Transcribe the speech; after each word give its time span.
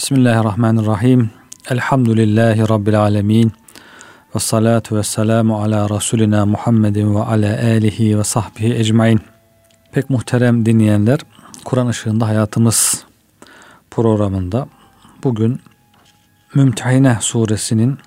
Bismillahirrahmanirrahim. 0.00 1.30
Elhamdülillahi 1.70 2.68
Rabbil 2.68 3.00
alemin. 3.00 3.52
Ve 4.34 4.38
salatu 4.38 4.96
ve 4.96 5.02
selamu 5.02 5.62
ala 5.62 5.90
Resulina 5.90 6.46
Muhammedin 6.46 7.14
ve 7.14 7.18
ala 7.18 7.58
alihi 7.62 8.18
ve 8.18 8.24
sahbihi 8.24 8.74
ecmain. 8.74 9.20
Pek 9.92 10.10
muhterem 10.10 10.66
dinleyenler, 10.66 11.18
Kur'an 11.64 11.86
ışığında 11.86 12.26
hayatımız 12.26 13.04
programında 13.90 14.68
bugün 15.24 15.60
Mümtehine 16.54 17.18
suresinin 17.20 17.98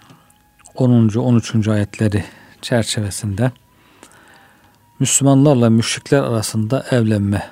10. 0.75 1.07
13. 1.07 1.67
ayetleri 1.67 2.23
çerçevesinde 2.61 3.51
Müslümanlarla 4.99 5.69
müşrikler 5.69 6.23
arasında 6.23 6.85
evlenme 6.91 7.49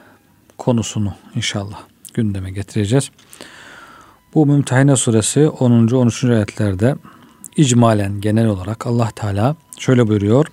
konusunu 0.58 1.14
inşallah 1.36 1.80
gündeme 2.14 2.52
getireceğiz. 2.52 3.12
Bu 4.34 4.46
Mümtehine 4.46 4.96
suresi 4.96 5.50
10. 5.50 5.88
13. 5.88 6.24
ayetlerde 6.24 6.96
icmalen 7.58 8.22
genel 8.22 8.48
olarak 8.48 8.88
Allah 8.88 9.10
Teala 9.16 9.56
şöyle 9.80 10.08
buyuruyor. 10.08 10.46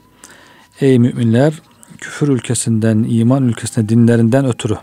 Ey 0.80 0.98
müminler 0.98 1.54
küfür 1.98 2.28
ülkesinden 2.28 3.06
iman 3.09 3.48
ülkesine 3.48 3.88
dinlerinden 3.88 4.46
ötürü 4.46 4.77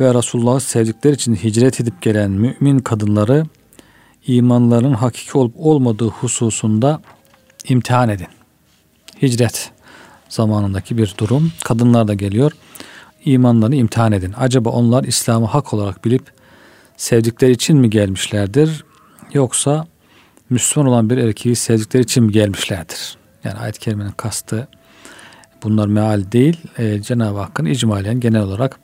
ve 0.00 0.14
Resulullah'ı 0.14 0.60
sevdikleri 0.60 1.14
için 1.14 1.34
hicret 1.34 1.80
edip 1.80 2.02
gelen 2.02 2.30
mümin 2.30 2.78
kadınları 2.78 3.46
imanların 4.26 4.94
hakiki 4.94 5.38
olup 5.38 5.54
olmadığı 5.58 6.08
hususunda 6.08 7.00
imtihan 7.68 8.08
edin. 8.08 8.28
Hicret 9.22 9.70
zamanındaki 10.28 10.98
bir 10.98 11.14
durum. 11.18 11.52
Kadınlar 11.64 12.08
da 12.08 12.14
geliyor. 12.14 12.52
İmanlarını 13.24 13.76
imtihan 13.76 14.12
edin. 14.12 14.34
Acaba 14.36 14.70
onlar 14.70 15.04
İslam'ı 15.04 15.46
hak 15.46 15.74
olarak 15.74 16.04
bilip 16.04 16.35
sevdikleri 16.96 17.52
için 17.52 17.76
mi 17.76 17.90
gelmişlerdir? 17.90 18.84
Yoksa 19.32 19.86
Müslüman 20.50 20.88
olan 20.88 21.10
bir 21.10 21.18
erkeği 21.18 21.56
sevdikleri 21.56 22.02
için 22.02 22.24
mi 22.24 22.32
gelmişlerdir? 22.32 23.16
Yani 23.44 23.58
ayet-i 23.58 23.80
kerimenin 23.80 24.10
kastı 24.10 24.68
bunlar 25.62 25.86
meal 25.86 26.32
değil. 26.32 26.60
E, 26.78 27.02
Cenab-ı 27.02 27.38
Hakk'ın 27.38 27.64
icmalen 27.64 28.20
genel 28.20 28.42
olarak 28.42 28.78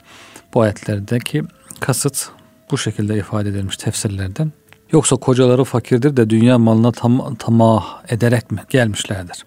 bu 0.54 0.60
ayetlerdeki 0.60 1.42
kasıt 1.80 2.28
bu 2.70 2.78
şekilde 2.78 3.16
ifade 3.16 3.48
edilmiş 3.48 3.76
tefsirlerden. 3.76 4.52
Yoksa 4.92 5.16
kocaları 5.16 5.64
fakirdir 5.64 6.16
de 6.16 6.30
dünya 6.30 6.58
malına 6.58 6.92
tam, 6.92 7.34
tamah 7.34 8.02
ederek 8.08 8.50
mi 8.50 8.58
gelmişlerdir? 8.68 9.44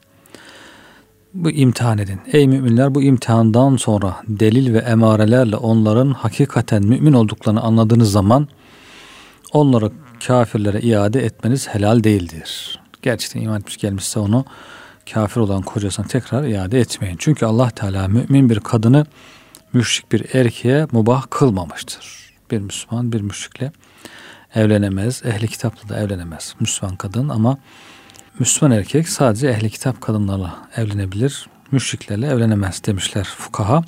Bu 1.36 1.52
imtihan 1.52 1.98
edin. 1.98 2.20
Ey 2.34 2.48
müminler 2.48 2.96
bu 2.96 3.02
imtihandan 3.02 3.78
sonra 3.78 4.18
delil 4.28 4.74
ve 4.74 4.78
emarelerle 4.78 5.56
onların 5.56 6.12
hakikaten 6.12 6.84
mümin 6.84 7.14
olduklarını 7.14 7.62
anladığınız 7.62 8.12
zaman 8.12 8.48
onları 9.54 9.92
kafirlere 10.28 10.80
iade 10.82 11.26
etmeniz 11.26 11.68
helal 11.68 12.04
değildir. 12.04 12.80
Gerçekten 13.02 13.42
iman 13.42 13.60
etmiş 13.60 13.78
gelmişse 13.78 14.20
onu 14.20 14.46
kafir 15.14 15.42
olan 15.42 15.62
kocasına 15.62 16.08
tekrar 16.08 16.44
iade 16.44 16.80
etmeyin. 16.80 17.16
Çünkü 17.20 17.46
Allah 17.46 17.70
Teala 17.70 18.08
mümin 18.08 18.50
bir 18.50 18.60
kadını 18.60 19.06
müşrik 19.74 20.12
bir 20.12 20.36
erkeğe 20.36 20.88
mubah 20.92 21.24
kılmamıştır. 21.30 22.34
Bir 22.52 22.60
Müslüman 22.60 23.12
bir 23.12 23.22
müşrikle 23.22 23.72
evlenemez. 24.56 25.22
Ehli 25.26 25.48
kitapla 25.48 25.90
da 25.90 26.00
evlenemez. 26.00 26.56
Müslüman 26.60 26.96
kadın 26.96 27.30
ama 27.30 27.58
Müslüman 28.40 28.78
erkek 28.78 29.10
sadece 29.10 29.48
ehli 29.48 29.70
kitap 29.70 30.02
kadınlarla 30.02 30.56
evlenebilir. 30.76 31.48
Müşriklerle 31.72 32.28
evlenemez 32.28 32.82
demişler 32.86 33.24
fukaha. 33.24 33.84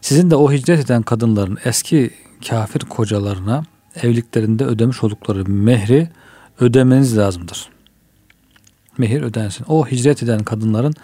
Sizin 0.00 0.30
de 0.30 0.36
o 0.36 0.52
hicret 0.52 0.84
eden 0.84 1.02
kadınların 1.02 1.58
eski 1.64 2.10
kafir 2.48 2.80
kocalarına 2.80 3.62
evliliklerinde 4.02 4.64
ödemiş 4.64 5.04
oldukları 5.04 5.44
mehri 5.50 6.08
ödemeniz 6.60 7.18
lazımdır. 7.18 7.68
Mehir 8.98 9.22
ödensin. 9.22 9.64
O 9.68 9.86
hicret 9.86 10.22
eden 10.22 10.44
kadınların 10.44 10.94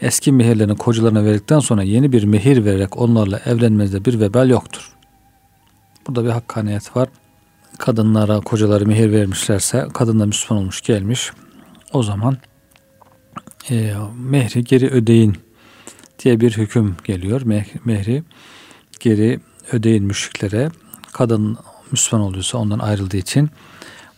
eski 0.00 0.32
mehirlerini 0.32 0.76
kocalarına 0.76 1.24
verdikten 1.24 1.58
sonra 1.58 1.82
yeni 1.82 2.12
bir 2.12 2.24
mehir 2.24 2.64
vererek 2.64 2.96
onlarla 2.96 3.40
evlenmenizde 3.44 4.04
bir 4.04 4.20
vebal 4.20 4.48
yoktur. 4.48 4.92
Burada 6.06 6.24
bir 6.24 6.30
hakkaniyet 6.30 6.96
var. 6.96 7.08
Kadınlara 7.78 8.40
kocaları 8.40 8.86
mehir 8.86 9.12
vermişlerse 9.12 9.86
kadın 9.94 10.20
da 10.20 10.26
Müslüman 10.26 10.62
olmuş 10.62 10.80
gelmiş. 10.80 11.32
O 11.92 12.02
zaman 12.02 12.36
e, 13.70 13.94
mehri 14.16 14.64
geri 14.64 14.88
ödeyin 14.90 15.36
diye 16.18 16.40
bir 16.40 16.56
hüküm 16.56 16.96
geliyor. 17.04 17.42
Mehri 17.84 18.22
geri 19.00 19.40
ödeyin 19.72 20.04
müşriklere. 20.04 20.70
Kadın 21.12 21.58
Müslüman 21.90 22.26
oluyorsa 22.26 22.58
ondan 22.58 22.78
ayrıldığı 22.78 23.16
için. 23.16 23.50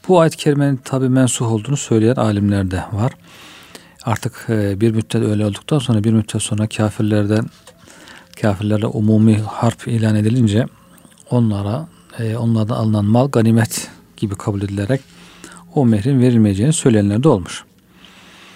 Bu 0.08 0.20
ayet-i 0.20 0.36
kerimenin 0.36 0.76
tabi 0.76 1.08
mensuh 1.08 1.52
olduğunu 1.52 1.76
söyleyen 1.76 2.14
alimler 2.14 2.70
de 2.70 2.84
var. 2.92 3.12
Artık 4.04 4.46
e, 4.48 4.80
bir 4.80 4.90
müddet 4.90 5.22
öyle 5.22 5.46
olduktan 5.46 5.78
sonra 5.78 6.04
bir 6.04 6.12
müddet 6.12 6.42
sonra 6.42 6.66
kafirlerden 6.66 7.46
kafirlerle 8.40 8.86
umumi 8.86 9.38
harp 9.38 9.88
ilan 9.88 10.16
edilince 10.16 10.66
onlara 11.30 11.88
e, 12.18 12.36
onlardan 12.36 12.74
alınan 12.74 13.04
mal 13.04 13.28
ganimet 13.28 13.90
gibi 14.16 14.34
kabul 14.34 14.62
edilerek 14.62 15.00
o 15.74 15.86
mehrin 15.86 16.20
verilmeyeceğini 16.20 16.72
söyleyenler 16.72 17.22
de 17.22 17.28
olmuş. 17.28 17.64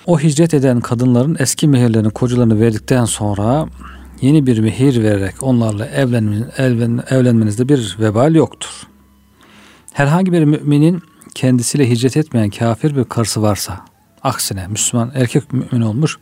O 0.06 0.20
hicret 0.20 0.54
eden 0.54 0.80
kadınların 0.80 1.36
eski 1.38 1.68
mehirlerini 1.68 2.10
kocalarını 2.10 2.60
verdikten 2.60 3.04
sonra 3.04 3.66
yeni 4.20 4.46
bir 4.46 4.58
mehir 4.58 5.02
vererek 5.02 5.42
onlarla 5.42 5.86
evlenmen, 5.86 6.50
evlen, 6.58 7.04
evlenmenizde 7.10 7.68
bir 7.68 7.96
vebal 8.00 8.34
yoktur. 8.34 8.86
Herhangi 9.92 10.32
bir 10.32 10.44
müminin 10.44 11.02
kendisiyle 11.34 11.90
hicret 11.90 12.16
etmeyen 12.16 12.50
kafir 12.50 12.96
bir 12.96 13.04
karısı 13.04 13.42
varsa, 13.42 13.80
aksine 14.22 14.66
Müslüman 14.66 15.12
erkek 15.14 15.52
mümin 15.52 15.80
olmuş, 15.80 16.18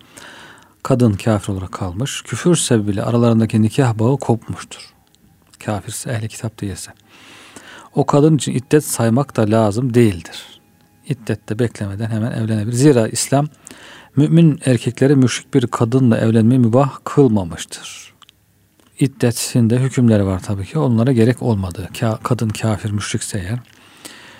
kadın 0.83 1.13
kafir 1.13 1.53
olarak 1.53 1.73
kalmış, 1.73 2.23
küfür 2.23 2.57
sebebiyle 2.57 3.03
aralarındaki 3.03 3.63
nikah 3.63 3.99
bağı 3.99 4.17
kopmuştur. 4.17 4.91
Kafirse, 5.65 6.11
ehli 6.11 6.29
kitap 6.29 6.61
değilse. 6.61 6.93
O 7.95 8.07
kadın 8.07 8.37
için 8.37 8.53
iddet 8.53 8.85
saymak 8.85 9.37
da 9.37 9.51
lazım 9.51 9.95
değildir. 9.95 10.50
İddette 11.11 11.59
beklemeden 11.59 12.11
hemen 12.11 12.33
evlenebilir. 12.33 12.77
Zira 12.77 13.09
İslam 13.09 13.49
mümin 14.17 14.61
erkeklere 14.65 15.15
müşrik 15.15 15.55
bir 15.55 15.67
kadınla 15.67 16.19
evlenmeyi 16.19 16.61
mübah 16.61 16.99
kılmamıştır. 17.05 18.15
İddetinde 19.01 19.79
hükümleri 19.79 20.27
var 20.27 20.43
tabii 20.43 20.67
ki. 20.67 20.79
Onlara 20.79 21.13
gerek 21.13 21.43
olmadı. 21.43 21.89
Kadın 22.23 22.49
kafir 22.49 22.91
müşrikse 22.91 23.39
eğer. 23.39 23.59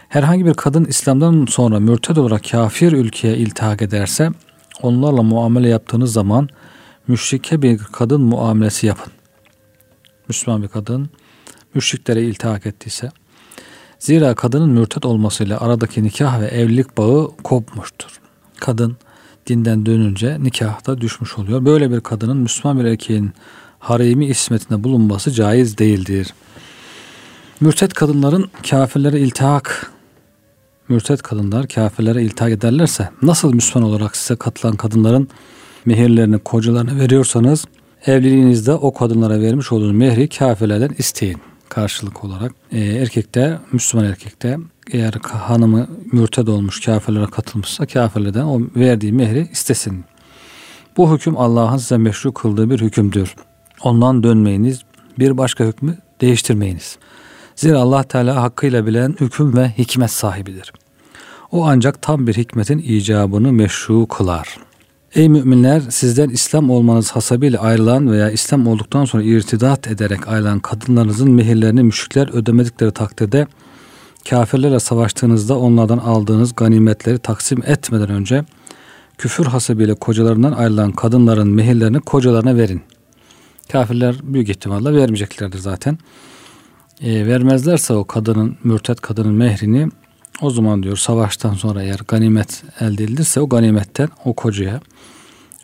Herhangi 0.09 0.47
bir 0.47 0.55
kadın 0.55 0.85
İslam'dan 0.85 1.47
sonra 1.49 1.81
mürted 1.81 2.17
olarak 2.17 2.45
kafir 2.51 2.93
ülkeye 2.93 3.37
iltihak 3.37 3.83
ederse 3.83 4.31
onlarla 4.83 5.23
muamele 5.23 5.69
yaptığınız 5.69 6.13
zaman 6.13 6.49
müşrike 7.09 7.63
bir 7.63 7.79
kadın 7.79 8.21
muamelesi 8.21 8.87
yapın. 8.87 9.13
Müslüman 10.29 10.63
bir 10.63 10.69
kadın 10.69 11.11
müşriklere 11.75 12.23
iltihak 12.23 12.67
ettiyse 12.67 13.11
Zira 14.01 14.35
kadının 14.35 14.71
mürtet 14.71 15.05
olmasıyla 15.05 15.61
aradaki 15.61 16.03
nikah 16.03 16.41
ve 16.41 16.47
evlilik 16.47 16.99
bağı 16.99 17.31
kopmuştur. 17.45 18.21
Kadın 18.61 18.97
dinden 19.47 19.87
dönünce 19.87 20.37
nikahta 20.43 21.01
düşmüş 21.01 21.39
oluyor. 21.39 21.65
Böyle 21.65 21.91
bir 21.91 22.01
kadının 22.01 22.37
Müslüman 22.37 22.81
bir 22.81 22.85
erkeğin 22.85 23.31
haremi 23.79 24.27
ismetinde 24.27 24.85
bulunması 24.85 25.31
caiz 25.31 25.79
değildir. 25.79 26.35
Mürtet 27.61 27.95
kadınların 27.95 28.51
kafirlere 28.71 29.21
iltihak 29.21 29.93
mürtet 30.89 31.23
kadınlar 31.23 31.69
kafirlere 31.69 32.23
iltihak 32.23 32.51
ederlerse 32.51 33.09
nasıl 33.23 33.55
Müslüman 33.55 33.89
olarak 33.89 34.17
size 34.17 34.37
katılan 34.37 34.77
kadınların 34.77 35.29
mehirlerini 35.85 36.39
kocalarına 36.39 36.97
veriyorsanız 37.01 37.65
evliliğinizde 38.07 38.73
o 38.73 38.95
kadınlara 38.95 39.41
vermiş 39.41 39.73
olduğunuz 39.73 39.93
mehri 39.93 40.29
kafirlerden 40.29 40.95
isteyin 40.99 41.41
karşılık 41.71 42.25
olarak. 42.25 42.53
E, 42.73 42.81
erkekte, 42.81 43.59
Müslüman 43.73 44.07
erkekte 44.07 44.59
eğer 44.93 45.13
hanımı 45.23 45.89
mürted 46.13 46.47
olmuş 46.47 46.81
kafirlere 46.81 47.27
katılmışsa 47.27 47.87
kafirlerden 47.87 48.45
o 48.45 48.61
verdiği 48.77 49.13
mehri 49.13 49.49
istesin. 49.53 50.05
Bu 50.97 51.15
hüküm 51.15 51.37
Allah'ın 51.37 51.77
size 51.77 51.97
meşru 51.97 52.35
kıldığı 52.35 52.71
bir 52.71 52.81
hükümdür. 52.81 53.35
Ondan 53.83 54.23
dönmeyiniz, 54.23 54.83
bir 55.19 55.39
başka 55.39 55.65
hükmü 55.65 55.99
değiştirmeyiniz. 56.21 56.99
Zira 57.57 57.79
Allah 57.79 58.03
Teala 58.03 58.43
hakkıyla 58.43 58.87
bilen 58.87 59.17
hüküm 59.21 59.57
ve 59.57 59.69
hikmet 59.79 60.11
sahibidir. 60.11 60.73
O 61.53 61.67
ancak 61.67 62.03
tam 62.03 62.27
bir 62.27 62.35
hikmetin 62.35 62.79
icabını 62.79 63.53
meşru 63.53 64.07
kılar.'' 64.07 64.70
Ey 65.15 65.29
müminler 65.29 65.81
sizden 65.81 66.29
İslam 66.29 66.71
olmanız 66.71 67.11
hasabıyla 67.11 67.61
ayrılan 67.61 68.11
veya 68.11 68.31
İslam 68.31 68.67
olduktan 68.67 69.05
sonra 69.05 69.23
irtidat 69.23 69.89
ederek 69.89 70.29
ayrılan 70.29 70.59
kadınlarınızın 70.59 71.31
mehirlerini 71.31 71.83
müşrikler 71.83 72.35
ödemedikleri 72.35 72.91
takdirde 72.91 73.47
kafirlerle 74.31 74.81
savaştığınızda 74.81 75.59
onlardan 75.59 75.99
aldığınız 75.99 76.55
ganimetleri 76.55 77.19
taksim 77.19 77.63
etmeden 77.67 78.11
önce 78.11 78.45
küfür 79.19 79.47
hasabıyla 79.47 79.95
kocalarından 79.95 80.53
ayrılan 80.53 80.93
kadınların 80.93 81.49
mehirlerini 81.49 82.01
kocalarına 82.01 82.57
verin. 82.57 82.83
Kafirler 83.73 84.17
büyük 84.23 84.49
ihtimalle 84.49 84.95
vermeyeceklerdir 84.95 85.59
zaten. 85.59 85.99
E, 87.01 87.27
vermezlerse 87.27 87.93
o 87.93 88.05
kadının, 88.05 88.57
mürtet 88.65 89.01
kadının 89.01 89.35
mehrini 89.35 89.89
o 90.41 90.51
zaman 90.51 90.83
diyor 90.83 90.97
savaştan 90.97 91.55
sonra 91.55 91.83
eğer 91.83 92.01
ganimet 92.09 92.63
elde 92.81 93.05
edilirse 93.05 93.41
o 93.41 93.49
ganimetten 93.49 94.09
o 94.25 94.35
kocaya 94.35 94.81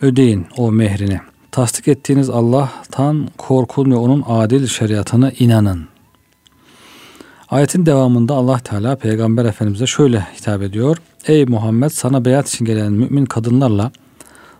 ödeyin 0.00 0.46
o 0.56 0.72
mehrini. 0.72 1.20
Tasdik 1.52 1.88
ettiğiniz 1.88 2.30
Allah'tan 2.30 3.28
korkun 3.38 3.90
ve 3.90 3.96
onun 3.96 4.24
adil 4.28 4.66
şeriatına 4.66 5.30
inanın. 5.30 5.88
Ayetin 7.48 7.86
devamında 7.86 8.34
Allah 8.34 8.58
Teala 8.58 8.96
Peygamber 8.96 9.44
Efendimiz'e 9.44 9.86
şöyle 9.86 10.20
hitap 10.20 10.62
ediyor. 10.62 10.96
Ey 11.26 11.44
Muhammed 11.44 11.90
sana 11.90 12.24
beyat 12.24 12.48
için 12.48 12.64
gelen 12.64 12.92
mümin 12.92 13.24
kadınlarla 13.24 13.90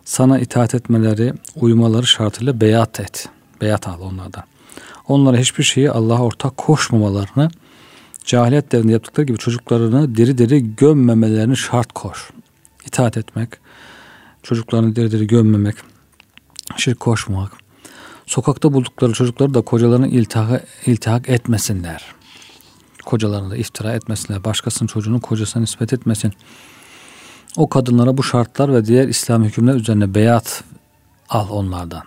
sana 0.05 0.39
itaat 0.39 0.75
etmeleri, 0.75 1.33
uyumaları 1.57 2.07
şartıyla 2.07 2.61
beyat 2.61 3.01
et. 3.01 3.29
Beyat 3.61 3.89
al 3.89 4.01
onlardan. 4.01 4.45
Onlara 5.09 5.37
hiçbir 5.37 5.65
şeyi 5.65 5.91
Allah'a 5.91 6.23
ortak 6.23 6.57
koşmamalarını, 6.57 7.51
cahiliyet 8.25 8.73
devrinde 8.73 8.93
yaptıkları 8.93 9.27
gibi 9.27 9.39
çocuklarını 9.39 10.17
diri 10.17 10.39
diri 10.39 10.77
gömmemelerini 10.77 11.57
şart 11.57 11.93
koş. 11.93 12.31
İtaat 12.87 13.17
etmek, 13.17 13.49
çocuklarını 14.47 14.97
diri 14.97 15.11
diri 15.11 15.27
gömmemek, 15.27 15.77
şirk 16.77 17.01
koşmamak, 17.01 17.53
sokakta 18.27 18.73
buldukları 18.73 19.13
çocukları 19.13 19.55
da 19.55 19.61
kocalarını 19.63 20.09
iltihak, 20.09 20.65
iltihak 20.87 21.29
etmesinler. 21.29 22.05
Kocalarını 23.05 23.51
da 23.51 23.57
iftira 23.57 23.93
etmesinler. 23.93 24.45
Başkasının 24.45 24.87
çocuğunu 24.87 25.21
kocasına 25.21 25.61
nispet 25.61 25.93
etmesin. 25.93 26.33
O 27.57 27.69
kadınlara 27.69 28.19
bu 28.19 28.23
şartlar 28.23 28.75
ve 28.75 28.85
diğer 28.85 29.09
İslam 29.09 29.45
hükümler 29.45 29.75
üzerine 29.75 30.15
beyat 30.15 30.65
al 31.29 31.49
onlardan. 31.51 32.03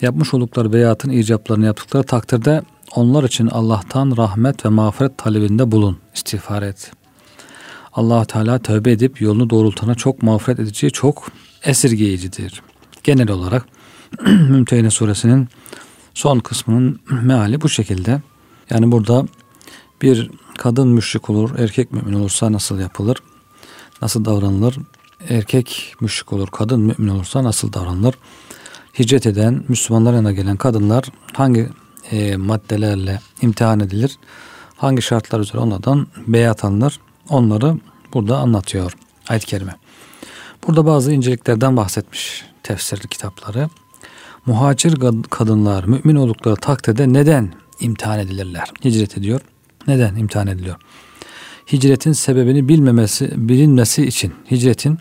Yapmış 0.00 0.34
oldukları 0.34 0.72
beyatın 0.72 1.10
icaplarını 1.10 1.66
yaptıkları 1.66 2.02
takdirde 2.02 2.62
onlar 2.94 3.24
için 3.24 3.46
Allah'tan 3.46 4.16
rahmet 4.16 4.64
ve 4.64 4.68
mağfiret 4.68 5.18
talebinde 5.18 5.72
bulun. 5.72 5.98
İstiğfar 6.14 6.62
et. 6.62 6.95
Allah 7.96 8.24
Teala 8.24 8.58
tövbe 8.58 8.90
edip 8.92 9.20
yolunu 9.20 9.50
doğrultana 9.50 9.94
çok 9.94 10.22
mağfiret 10.22 10.60
edici, 10.60 10.90
çok 10.90 11.28
esirgeyicidir. 11.62 12.62
Genel 13.04 13.30
olarak 13.30 13.66
Mümtehine 14.26 14.90
suresinin 14.90 15.48
son 16.14 16.38
kısmının 16.38 17.00
meali 17.22 17.60
bu 17.60 17.68
şekilde. 17.68 18.22
Yani 18.70 18.92
burada 18.92 19.26
bir 20.02 20.30
kadın 20.58 20.88
müşrik 20.88 21.30
olur, 21.30 21.58
erkek 21.58 21.92
mümin 21.92 22.12
olursa 22.12 22.52
nasıl 22.52 22.78
yapılır? 22.78 23.16
Nasıl 24.02 24.24
davranılır? 24.24 24.76
Erkek 25.28 25.94
müşrik 26.00 26.32
olur, 26.32 26.48
kadın 26.48 26.80
mümin 26.80 27.08
olursa 27.08 27.44
nasıl 27.44 27.72
davranılır? 27.72 28.14
Hicret 28.98 29.26
eden, 29.26 29.64
Müslümanlar 29.68 30.14
yanına 30.14 30.32
gelen 30.32 30.56
kadınlar 30.56 31.04
hangi 31.32 31.68
e, 32.10 32.36
maddelerle 32.36 33.20
imtihan 33.42 33.80
edilir? 33.80 34.18
Hangi 34.76 35.02
şartlar 35.02 35.40
üzere 35.40 35.58
onlardan 35.58 36.06
beyat 36.26 36.64
alınır? 36.64 37.00
Onları 37.28 37.76
burada 38.14 38.38
anlatıyor 38.38 38.96
ayet-i 39.28 39.46
kerime. 39.46 39.74
Burada 40.66 40.86
bazı 40.86 41.12
inceliklerden 41.12 41.76
bahsetmiş 41.76 42.44
tefsirli 42.62 43.08
kitapları. 43.08 43.68
Muhacir 44.46 44.96
kadınlar 45.30 45.84
mümin 45.84 46.16
oldukları 46.16 46.56
takdirde 46.56 47.12
neden 47.12 47.52
imtihan 47.80 48.18
edilirler? 48.18 48.70
Hicret 48.84 49.18
ediyor. 49.18 49.40
Neden 49.86 50.16
imtihan 50.16 50.46
ediliyor? 50.46 50.76
Hicretin 51.72 52.12
sebebini 52.12 52.68
bilmemesi, 52.68 53.30
bilinmesi 53.36 54.06
için 54.06 54.34
hicretin 54.50 54.98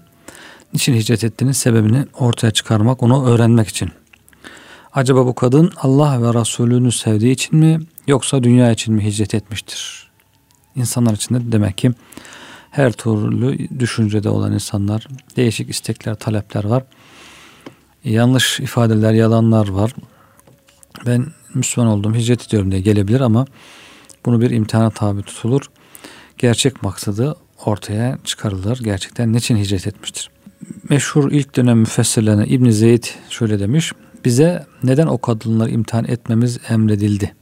niçin 0.74 0.94
hicret 0.94 1.24
ettiğinin 1.24 1.52
sebebini 1.52 2.06
ortaya 2.14 2.52
çıkarmak, 2.52 3.04
onu 3.04 3.28
öğrenmek 3.28 3.68
için. 3.68 3.90
Acaba 4.94 5.26
bu 5.26 5.36
kadın 5.36 5.72
Allah 5.78 6.22
ve 6.22 6.40
Resulünü 6.40 6.92
sevdiği 6.92 7.34
için 7.34 7.60
mi 7.60 7.80
yoksa 8.08 8.44
dünya 8.44 8.72
için 8.72 8.94
mi 8.94 9.06
hicret 9.06 9.36
etmiştir? 9.36 10.12
İnsanlar 10.76 11.14
içinde 11.14 11.52
demek 11.52 11.78
ki 11.78 11.92
her 12.76 12.92
türlü 12.92 13.80
düşüncede 13.80 14.30
olan 14.30 14.54
insanlar, 14.54 15.08
değişik 15.36 15.70
istekler, 15.70 16.16
talepler 16.16 16.64
var. 16.64 16.84
Yanlış 18.04 18.60
ifadeler, 18.60 19.14
yalanlar 19.14 19.68
var. 19.68 19.92
Ben 21.06 21.26
Müslüman 21.54 21.92
oldum, 21.92 22.16
hicret 22.16 22.48
ediyorum 22.48 22.72
diye 22.72 22.82
gelebilir 22.82 23.22
ama 23.22 23.46
bunu 24.26 24.42
bir 24.42 24.50
imtihana 24.50 24.90
tabi 24.90 25.24
tutulur. 25.24 25.62
Gerçek 26.38 26.84
maksadı 26.84 27.36
ortaya 27.66 28.18
çıkarılır. 28.24 28.80
Gerçekten 28.84 29.34
niçin 29.34 29.58
hicret 29.58 29.88
etmiştir? 29.88 30.30
Meşhur 30.90 31.32
ilk 31.32 31.56
dönem 31.56 31.78
müfessirlerine 31.78 32.46
İbn 32.48 32.70
Zeyd 32.70 33.04
şöyle 33.30 33.60
demiş. 33.60 33.92
Bize 34.26 34.66
neden 34.84 35.08
o 35.08 35.18
kadınları 35.18 35.70
imtihan 35.70 36.06
etmemiz 36.06 36.60
emredildi? 36.70 37.36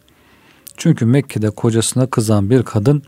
Çünkü 0.78 1.06
Mekke'de 1.06 1.50
kocasına 1.50 2.08
kızan 2.08 2.50
bir 2.50 2.64
kadın 2.64 3.04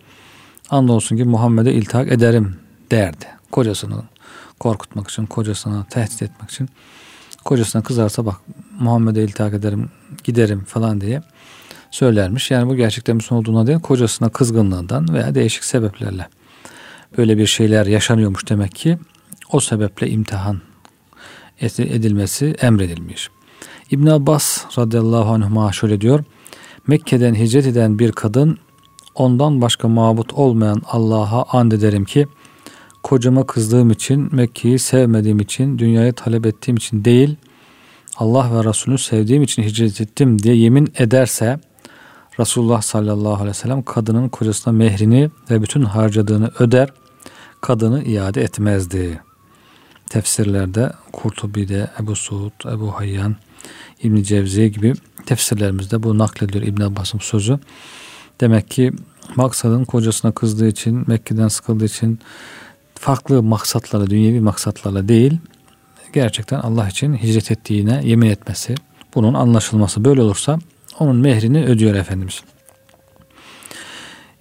andolsun 0.69 1.17
ki 1.17 1.23
Muhammed'e 1.23 1.73
iltihak 1.73 2.11
ederim 2.11 2.55
derdi. 2.91 3.25
Kocasını 3.51 4.03
korkutmak 4.59 5.09
için, 5.09 5.25
kocasına 5.25 5.85
tehdit 5.89 6.21
etmek 6.21 6.51
için. 6.51 6.69
Kocasına 7.45 7.83
kızarsa 7.83 8.25
bak 8.25 8.35
Muhammed'e 8.79 9.23
iltihak 9.23 9.53
ederim, 9.53 9.89
giderim 10.23 10.63
falan 10.63 11.01
diye 11.01 11.21
söylermiş. 11.91 12.51
Yani 12.51 12.69
bu 12.69 12.75
gerçekten 12.75 13.15
Müslüman 13.15 13.41
olduğuna 13.41 13.67
değil, 13.67 13.79
kocasına 13.79 14.29
kızgınlığından 14.29 15.13
veya 15.13 15.35
değişik 15.35 15.63
sebeplerle 15.63 16.27
böyle 17.17 17.37
bir 17.37 17.45
şeyler 17.45 17.85
yaşanıyormuş 17.85 18.49
demek 18.49 18.75
ki 18.75 18.97
o 19.51 19.59
sebeple 19.59 20.09
imtihan 20.09 20.61
edilmesi 21.61 22.55
emredilmiş. 22.61 23.29
İbn 23.91 24.07
Abbas 24.07 24.77
radıyallahu 24.77 25.33
anhuma 25.33 25.71
şöyle 25.71 26.01
diyor. 26.01 26.23
Mekke'den 26.87 27.35
hicret 27.35 27.67
eden 27.67 27.99
bir 27.99 28.11
kadın 28.11 28.57
ondan 29.15 29.61
başka 29.61 29.87
mabut 29.87 30.33
olmayan 30.33 30.81
Allah'a 30.91 31.57
and 31.57 31.71
ederim 31.71 32.05
ki 32.05 32.27
kocama 33.03 33.45
kızdığım 33.45 33.91
için, 33.91 34.35
Mekke'yi 34.35 34.79
sevmediğim 34.79 35.39
için, 35.39 35.79
dünyayı 35.79 36.13
talep 36.13 36.45
ettiğim 36.45 36.77
için 36.77 37.05
değil, 37.05 37.35
Allah 38.17 38.51
ve 38.55 38.69
Resulünü 38.69 38.97
sevdiğim 38.97 39.43
için 39.43 39.63
hicret 39.63 40.01
ettim 40.01 40.43
diye 40.43 40.55
yemin 40.55 40.93
ederse 40.97 41.59
Resulullah 42.39 42.81
sallallahu 42.81 43.33
aleyhi 43.33 43.49
ve 43.49 43.53
sellem 43.53 43.83
kadının 43.83 44.29
kocasına 44.29 44.73
mehrini 44.73 45.29
ve 45.51 45.61
bütün 45.61 45.81
harcadığını 45.83 46.51
öder, 46.59 46.89
kadını 47.61 48.03
iade 48.03 48.41
etmezdi. 48.41 49.21
Tefsirlerde 50.09 50.91
Kurtubi'de, 51.11 51.89
Ebu 51.99 52.15
Suud, 52.15 52.73
Ebu 52.73 52.91
Hayyan, 52.91 53.35
İbn 54.03 54.23
Cevzi 54.23 54.71
gibi 54.71 54.93
tefsirlerimizde 55.25 56.03
bu 56.03 56.17
naklediyor 56.17 56.65
İbn 56.65 56.81
Abbas'ın 56.81 57.19
sözü. 57.19 57.59
Demek 58.41 58.69
ki 58.69 58.91
maksadın 59.35 59.85
kocasına 59.85 60.31
kızdığı 60.31 60.67
için, 60.67 61.03
Mekke'den 61.07 61.47
sıkıldığı 61.47 61.85
için 61.85 62.19
farklı 62.95 63.43
maksatlarla, 63.43 64.09
dünyevi 64.09 64.39
maksatlarla 64.39 65.07
değil, 65.07 65.37
gerçekten 66.13 66.59
Allah 66.59 66.87
için 66.87 67.13
hicret 67.15 67.51
ettiğine 67.51 68.01
yemin 68.03 68.29
etmesi, 68.29 68.75
bunun 69.15 69.33
anlaşılması 69.33 70.05
böyle 70.05 70.21
olursa 70.21 70.59
onun 70.99 71.15
mehrini 71.15 71.65
ödüyor 71.65 71.95
Efendimiz. 71.95 72.43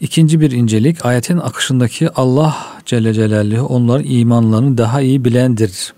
İkinci 0.00 0.40
bir 0.40 0.50
incelik 0.50 1.06
ayetin 1.06 1.38
akışındaki 1.38 2.10
Allah 2.10 2.56
Celle 2.86 3.14
Celaluhu 3.14 3.66
onların 3.66 4.04
imanlarını 4.06 4.78
daha 4.78 5.00
iyi 5.00 5.24
bilendir. 5.24 5.94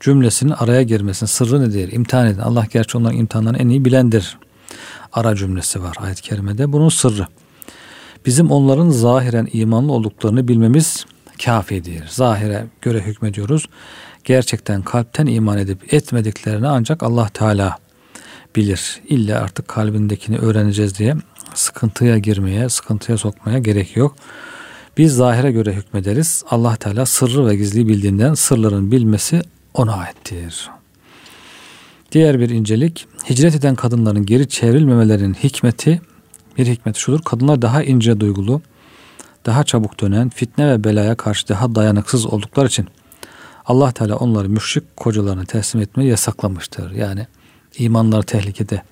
Cümlesinin 0.00 0.50
araya 0.50 0.82
girmesinin 0.82 1.26
sırrı 1.26 1.60
nedir? 1.60 1.92
İmtihan 1.92 2.26
edin. 2.26 2.40
Allah 2.40 2.66
gerçi 2.72 2.98
onların 2.98 3.18
imtihanlarını 3.18 3.58
en 3.58 3.68
iyi 3.68 3.84
bilendir. 3.84 4.38
Ara 5.12 5.36
cümlesi 5.36 5.82
var 5.82 5.96
ayet-i 6.00 6.22
kerimede. 6.22 6.72
Bunun 6.72 6.88
sırrı. 6.88 7.26
Bizim 8.26 8.50
onların 8.50 8.90
zahiren 8.90 9.48
imanlı 9.52 9.92
olduklarını 9.92 10.48
bilmemiz 10.48 11.06
kafidir. 11.44 12.04
Zahire 12.08 12.66
göre 12.82 13.00
hükmediyoruz. 13.00 13.66
Gerçekten 14.24 14.82
kalpten 14.82 15.26
iman 15.26 15.58
edip 15.58 15.94
etmediklerini 15.94 16.68
ancak 16.68 17.02
Allah 17.02 17.28
Teala 17.28 17.78
bilir. 18.56 19.00
İlla 19.08 19.40
artık 19.40 19.68
kalbindekini 19.68 20.38
öğreneceğiz 20.38 20.98
diye 20.98 21.16
sıkıntıya 21.54 22.18
girmeye, 22.18 22.68
sıkıntıya 22.68 23.18
sokmaya 23.18 23.58
gerek 23.58 23.96
yok. 23.96 24.16
Biz 24.98 25.14
zahire 25.14 25.52
göre 25.52 25.72
hükmederiz. 25.72 26.44
Allah 26.50 26.76
Teala 26.76 27.06
sırrı 27.06 27.46
ve 27.46 27.56
gizli 27.56 27.88
bildiğinden 27.88 28.34
sırların 28.34 28.92
bilmesi 28.92 29.42
ona 29.74 29.94
aittir. 29.94 30.70
Diğer 32.16 32.40
bir 32.40 32.50
incelik, 32.50 33.06
hicret 33.30 33.54
eden 33.54 33.74
kadınların 33.74 34.26
geri 34.26 34.48
çevrilmemelerinin 34.48 35.34
hikmeti, 35.34 36.00
bir 36.58 36.66
hikmeti 36.66 37.00
şudur. 37.00 37.22
Kadınlar 37.22 37.62
daha 37.62 37.82
ince 37.82 38.20
duygulu, 38.20 38.62
daha 39.46 39.64
çabuk 39.64 40.00
dönen, 40.00 40.28
fitne 40.28 40.68
ve 40.68 40.84
belaya 40.84 41.14
karşı 41.14 41.48
daha 41.48 41.74
dayanıksız 41.74 42.26
oldukları 42.26 42.66
için 42.66 42.86
Allah 43.66 43.92
Teala 43.92 44.16
onları 44.16 44.48
müşrik 44.48 44.96
kocalarına 44.96 45.44
teslim 45.44 45.82
etmeyi 45.82 46.10
yasaklamıştır. 46.10 46.90
Yani 46.90 47.26
imanlar 47.78 48.22
tehlikede. 48.22 48.82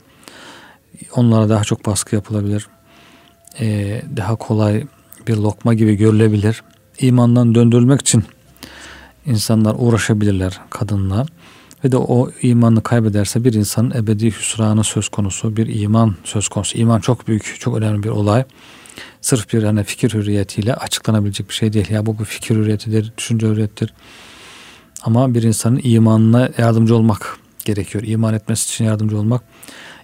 Onlara 1.17 1.49
daha 1.49 1.65
çok 1.65 1.87
baskı 1.87 2.15
yapılabilir. 2.15 2.67
Ee, 3.61 4.03
daha 4.17 4.37
kolay 4.37 4.87
bir 5.29 5.37
lokma 5.37 5.75
gibi 5.75 5.95
görülebilir. 5.95 6.63
İmandan 7.01 7.55
döndürülmek 7.55 8.01
için 8.01 8.25
insanlar 9.27 9.77
uğraşabilirler 9.79 10.61
kadınla. 10.71 11.27
Ve 11.85 11.93
de 11.93 11.97
o 11.97 12.31
imanını 12.43 12.83
kaybederse 12.83 13.45
bir 13.45 13.53
insanın 13.53 13.91
ebedi 13.91 14.27
hüsranı 14.27 14.85
söz 14.85 15.09
konusu, 15.09 15.57
bir 15.57 15.81
iman 15.81 16.15
söz 16.25 16.49
konusu. 16.49 16.79
İman 16.79 17.01
çok 17.01 17.29
büyük, 17.29 17.57
çok 17.61 17.77
önemli 17.77 18.03
bir 18.03 18.09
olay. 18.09 18.45
sırf 19.21 19.53
bir 19.53 19.63
hani 19.63 19.85
fikir 19.85 20.15
hürriyetiyle 20.15 20.75
açıklanabilecek 20.75 21.49
bir 21.49 21.55
şey 21.55 21.73
değil. 21.73 21.91
Ya 21.91 22.07
bu 22.07 22.19
bir 22.19 22.25
fikir 22.25 22.57
hürriyetidir, 22.57 23.13
düşünce 23.19 23.47
hürriyetidir. 23.47 23.95
Ama 25.03 25.35
bir 25.35 25.43
insanın 25.43 25.81
imanına 25.83 26.49
yardımcı 26.59 26.97
olmak 26.97 27.39
gerekiyor. 27.65 28.05
İman 28.07 28.35
etmesi 28.35 28.65
için 28.65 28.85
yardımcı 28.85 29.19
olmak, 29.19 29.43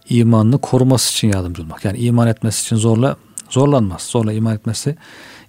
imanını 0.09 0.59
koruması 0.59 1.13
için 1.13 1.29
yardımcı 1.29 1.63
olmak. 1.63 1.85
Yani 1.85 1.99
iman 1.99 2.29
etmesi 2.29 2.63
için 2.63 2.77
zorla 2.77 3.17
zorlanmaz. 3.51 4.03
Zorla 4.03 4.33
iman 4.33 4.55
etmesi 4.55 4.97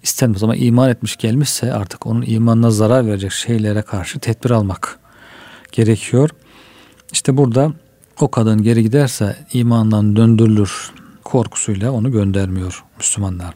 istenmez 0.02 0.42
ama 0.42 0.56
iman 0.56 0.90
etmiş 0.90 1.16
gelmişse 1.16 1.72
artık 1.72 2.06
onun 2.06 2.24
imanına 2.26 2.70
zarar 2.70 3.06
verecek 3.06 3.32
şeylere 3.32 3.82
karşı 3.82 4.18
tedbir 4.18 4.50
almak 4.50 5.01
gerekiyor. 5.72 6.30
İşte 7.12 7.36
burada 7.36 7.72
o 8.20 8.30
kadın 8.30 8.62
geri 8.62 8.82
giderse 8.82 9.36
imandan 9.52 10.16
döndürülür 10.16 10.92
korkusuyla 11.24 11.92
onu 11.92 12.12
göndermiyor 12.12 12.84
Müslümanlar. 12.98 13.54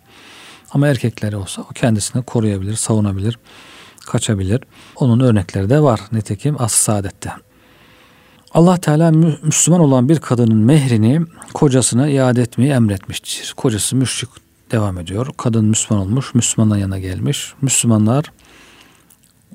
Ama 0.70 0.88
erkekleri 0.88 1.36
olsa 1.36 1.62
o 1.62 1.68
kendisini 1.68 2.22
koruyabilir, 2.22 2.74
savunabilir, 2.74 3.38
kaçabilir. 4.06 4.60
Onun 4.96 5.20
örnekleri 5.20 5.70
de 5.70 5.82
var 5.82 6.00
nitekim 6.12 6.62
as 6.62 6.72
saadette. 6.72 7.32
Allah 8.54 8.76
Teala 8.76 9.10
Müslüman 9.42 9.80
olan 9.80 10.08
bir 10.08 10.18
kadının 10.18 10.58
mehrini 10.58 11.20
kocasına 11.54 12.08
iade 12.08 12.42
etmeyi 12.42 12.70
emretmiştir. 12.70 13.54
Kocası 13.56 13.96
müşrik 13.96 14.30
devam 14.70 14.98
ediyor. 14.98 15.26
Kadın 15.36 15.64
Müslüman 15.64 16.06
olmuş, 16.06 16.34
Müslümanların 16.34 16.80
yanına 16.80 16.98
gelmiş. 16.98 17.52
Müslümanlar 17.62 18.24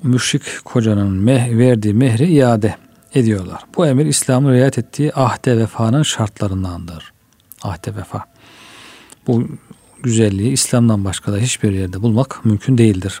müşrik 0.02 0.42
kocanın 0.64 1.12
meh, 1.12 1.58
verdiği 1.58 1.94
mehri 1.94 2.32
iade 2.32 2.76
ediyorlar. 3.14 3.62
Bu 3.76 3.86
emir 3.86 4.06
İslam'ın 4.06 4.52
riayet 4.52 4.78
ettiği 4.78 5.12
ahde 5.14 5.58
vefanın 5.58 6.02
şartlarındandır. 6.02 7.12
Ahde 7.62 7.96
vefa. 7.96 8.24
Bu 9.26 9.48
güzelliği 10.02 10.52
İslam'dan 10.52 11.04
başka 11.04 11.32
da 11.32 11.36
hiçbir 11.36 11.72
yerde 11.72 12.02
bulmak 12.02 12.44
mümkün 12.44 12.78
değildir. 12.78 13.20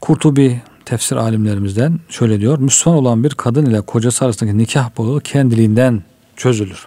Kurtubi 0.00 0.62
tefsir 0.84 1.16
alimlerimizden 1.16 2.00
şöyle 2.08 2.40
diyor. 2.40 2.58
Müslüman 2.58 2.98
olan 2.98 3.24
bir 3.24 3.30
kadın 3.30 3.66
ile 3.66 3.80
kocası 3.80 4.24
arasındaki 4.24 4.58
nikah 4.58 4.90
bağı 4.98 5.20
kendiliğinden 5.20 6.02
çözülür. 6.36 6.86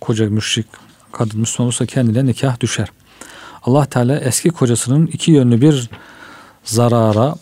Koca 0.00 0.30
müşrik 0.30 0.66
kadın 1.12 1.40
Müslüman 1.40 1.66
olursa 1.66 1.86
kendine 1.86 2.26
nikah 2.26 2.60
düşer. 2.60 2.88
Allah 3.62 3.86
Teala 3.86 4.20
eski 4.20 4.48
kocasının 4.48 5.06
iki 5.06 5.32
yönlü 5.32 5.60
bir 5.60 5.90
zarara 6.64 7.34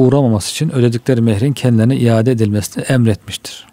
uğramaması 0.00 0.50
için 0.50 0.70
ödedikleri 0.70 1.20
mehrin 1.20 1.52
kendilerine 1.52 1.96
iade 1.96 2.32
edilmesini 2.32 2.84
emretmiştir. 2.84 3.66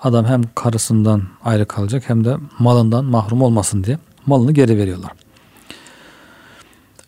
Adam 0.00 0.24
hem 0.24 0.42
karısından 0.54 1.22
ayrı 1.44 1.66
kalacak 1.66 2.02
hem 2.06 2.24
de 2.24 2.36
malından 2.58 3.04
mahrum 3.04 3.42
olmasın 3.42 3.84
diye 3.84 3.98
malını 4.26 4.52
geri 4.52 4.78
veriyorlar. 4.78 5.12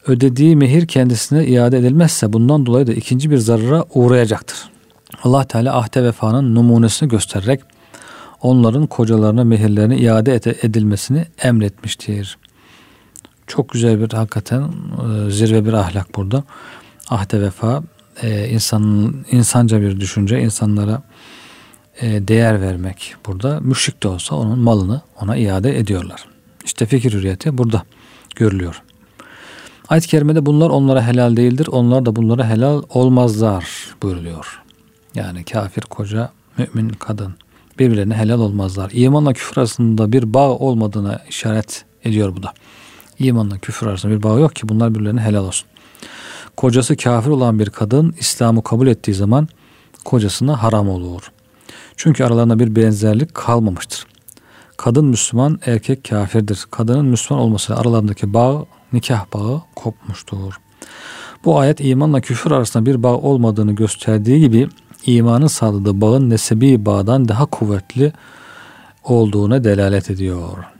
Ödediği 0.06 0.56
mehir 0.56 0.86
kendisine 0.86 1.46
iade 1.46 1.78
edilmezse 1.78 2.32
bundan 2.32 2.66
dolayı 2.66 2.86
da 2.86 2.92
ikinci 2.92 3.30
bir 3.30 3.38
zarara 3.38 3.84
uğrayacaktır. 3.94 4.70
Allah 5.22 5.44
Teala 5.44 5.78
ahde 5.78 6.04
vefanın 6.04 6.54
numunesini 6.54 7.08
göstererek 7.08 7.60
onların 8.40 8.86
kocalarına 8.86 9.44
mehirlerini 9.44 9.96
iade 9.96 10.34
edilmesini 10.62 11.26
emretmiştir. 11.42 12.38
Çok 13.46 13.68
güzel 13.68 14.00
bir 14.00 14.12
hakikaten 14.12 14.62
e, 14.62 15.30
zirve 15.30 15.64
bir 15.64 15.72
ahlak 15.72 16.14
burada. 16.16 16.44
Ahde 17.12 17.40
vefa 17.40 17.82
e, 18.22 18.48
insanın 18.48 19.26
insanca 19.30 19.80
bir 19.80 20.00
düşünce, 20.00 20.40
insanlara 20.40 21.02
e, 22.00 22.28
değer 22.28 22.60
vermek 22.60 23.14
burada. 23.26 23.60
Müşrik 23.60 24.02
de 24.02 24.08
olsa 24.08 24.34
onun 24.36 24.58
malını 24.58 25.00
ona 25.20 25.36
iade 25.36 25.78
ediyorlar. 25.78 26.24
İşte 26.64 26.86
fikir 26.86 27.12
hürriyeti 27.12 27.58
burada 27.58 27.82
görülüyor. 28.36 28.82
Ayet-i 29.88 30.08
kerimede 30.08 30.46
bunlar 30.46 30.70
onlara 30.70 31.06
helal 31.06 31.36
değildir. 31.36 31.66
Onlar 31.66 32.06
da 32.06 32.16
bunlara 32.16 32.48
helal 32.48 32.82
olmazlar 32.88 33.66
buyuruluyor. 34.02 34.62
Yani 35.14 35.44
kafir 35.44 35.82
koca, 35.82 36.32
mümin 36.58 36.88
kadın 36.88 37.34
birbirlerine 37.78 38.14
helal 38.14 38.40
olmazlar. 38.40 38.90
İmanla 38.94 39.32
küfür 39.32 39.56
arasında 39.56 40.12
bir 40.12 40.34
bağ 40.34 40.50
olmadığına 40.50 41.20
işaret 41.28 41.84
ediyor 42.04 42.36
bu 42.36 42.42
da. 42.42 42.52
İmanla 43.18 43.58
küfür 43.58 43.86
arasında 43.86 44.12
bir 44.12 44.22
bağ 44.22 44.38
yok 44.38 44.56
ki 44.56 44.68
bunlar 44.68 44.94
birbirlerine 44.94 45.20
helal 45.20 45.44
olsun. 45.44 45.68
Kocası 46.62 46.96
kafir 46.96 47.30
olan 47.30 47.58
bir 47.58 47.70
kadın 47.70 48.14
İslam'ı 48.18 48.62
kabul 48.62 48.86
ettiği 48.86 49.14
zaman 49.14 49.48
kocasına 50.04 50.62
haram 50.62 50.88
olur. 50.88 51.32
Çünkü 51.96 52.24
aralarında 52.24 52.58
bir 52.58 52.76
benzerlik 52.76 53.34
kalmamıştır. 53.34 54.06
Kadın 54.76 55.04
Müslüman, 55.04 55.60
erkek 55.66 56.04
kafirdir. 56.04 56.66
Kadının 56.70 57.04
Müslüman 57.04 57.44
olması 57.44 57.76
aralarındaki 57.76 58.34
bağ, 58.34 58.66
nikah 58.92 59.24
bağı 59.34 59.62
kopmuştur. 59.76 60.60
Bu 61.44 61.58
ayet 61.58 61.80
imanla 61.80 62.20
küfür 62.20 62.50
arasında 62.50 62.86
bir 62.86 63.02
bağ 63.02 63.16
olmadığını 63.16 63.72
gösterdiği 63.72 64.40
gibi 64.40 64.68
imanın 65.06 65.46
sağladığı 65.46 66.00
bağın 66.00 66.30
nesebi 66.30 66.86
bağdan 66.86 67.28
daha 67.28 67.46
kuvvetli 67.46 68.12
olduğuna 69.04 69.64
delalet 69.64 70.10
ediyor. 70.10 70.71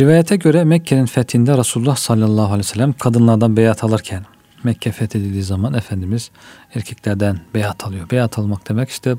Rivayete 0.00 0.36
göre 0.36 0.64
Mekke'nin 0.64 1.06
fethinde 1.06 1.58
Resulullah 1.58 1.96
sallallahu 1.96 2.46
aleyhi 2.46 2.58
ve 2.58 2.62
sellem 2.62 2.92
kadınlardan 2.92 3.56
beyat 3.56 3.84
alırken 3.84 4.24
Mekke 4.64 4.92
fethedildiği 4.92 5.42
zaman 5.42 5.74
Efendimiz 5.74 6.30
erkeklerden 6.74 7.40
beyat 7.54 7.86
alıyor. 7.86 8.10
Beyat 8.10 8.38
almak 8.38 8.68
demek 8.68 8.88
işte 8.88 9.16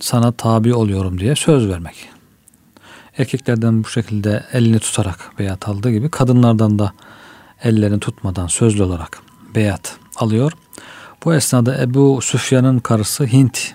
sana 0.00 0.32
tabi 0.32 0.74
oluyorum 0.74 1.20
diye 1.20 1.34
söz 1.34 1.68
vermek. 1.68 2.08
Erkeklerden 3.18 3.84
bu 3.84 3.88
şekilde 3.88 4.44
elini 4.52 4.78
tutarak 4.78 5.32
beyat 5.38 5.68
aldığı 5.68 5.90
gibi 5.90 6.10
kadınlardan 6.10 6.78
da 6.78 6.92
ellerini 7.62 8.00
tutmadan 8.00 8.46
sözlü 8.46 8.82
olarak 8.82 9.18
beyat 9.54 9.96
alıyor. 10.16 10.52
Bu 11.24 11.34
esnada 11.34 11.82
Ebu 11.82 12.20
Süfyan'ın 12.22 12.78
karısı 12.78 13.26
Hint 13.26 13.74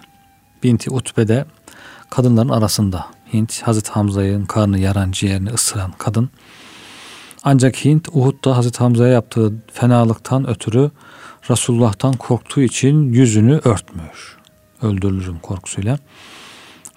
binti 0.63 0.91
Utbe'de 0.91 1.45
kadınların 2.09 2.49
arasında. 2.49 3.18
Hint 3.33 3.61
Hazreti 3.61 3.91
Hamza'nın 3.91 4.45
karnı 4.45 4.79
yaran 4.79 5.11
ciğerini 5.11 5.49
ısıran 5.49 5.91
kadın. 5.97 6.29
Ancak 7.43 7.85
Hint 7.85 8.07
Uhud'da 8.13 8.57
Hazreti 8.57 8.79
Hamza'ya 8.79 9.13
yaptığı 9.13 9.53
fenalıktan 9.73 10.49
ötürü 10.49 10.91
Resulullah'tan 11.49 12.13
korktuğu 12.13 12.61
için 12.61 13.13
yüzünü 13.13 13.61
örtmüş. 13.63 14.37
Öldürülürüm 14.81 15.39
korkusuyla. 15.39 15.97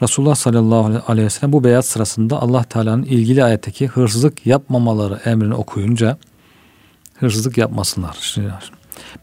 Resulullah 0.03 0.35
sallallahu 0.35 1.03
aleyhi 1.13 1.27
ve 1.27 1.31
sellem 1.31 1.53
bu 1.53 1.65
beyat 1.65 1.87
sırasında 1.87 2.43
Allah 2.43 2.65
Teala'nın 2.65 3.03
ilgili 3.03 3.45
ayetteki 3.45 3.87
hırsızlık 3.87 4.47
yapmamaları 4.47 5.21
emrini 5.25 5.55
okuyunca 5.55 6.19
hırsızlık 7.15 7.59
yapmasınlar. 7.59 8.17
Şimdi 8.21 8.53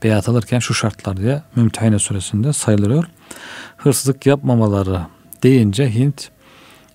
beyat 0.03 0.29
alırken 0.29 0.59
şu 0.59 0.73
şartlar 0.73 1.17
diye 1.17 1.43
Mümtehine 1.55 1.99
suresinde 1.99 2.53
sayılıyor. 2.53 3.05
Hırsızlık 3.77 4.25
yapmamaları 4.25 5.01
deyince 5.43 5.93
Hint 5.93 6.29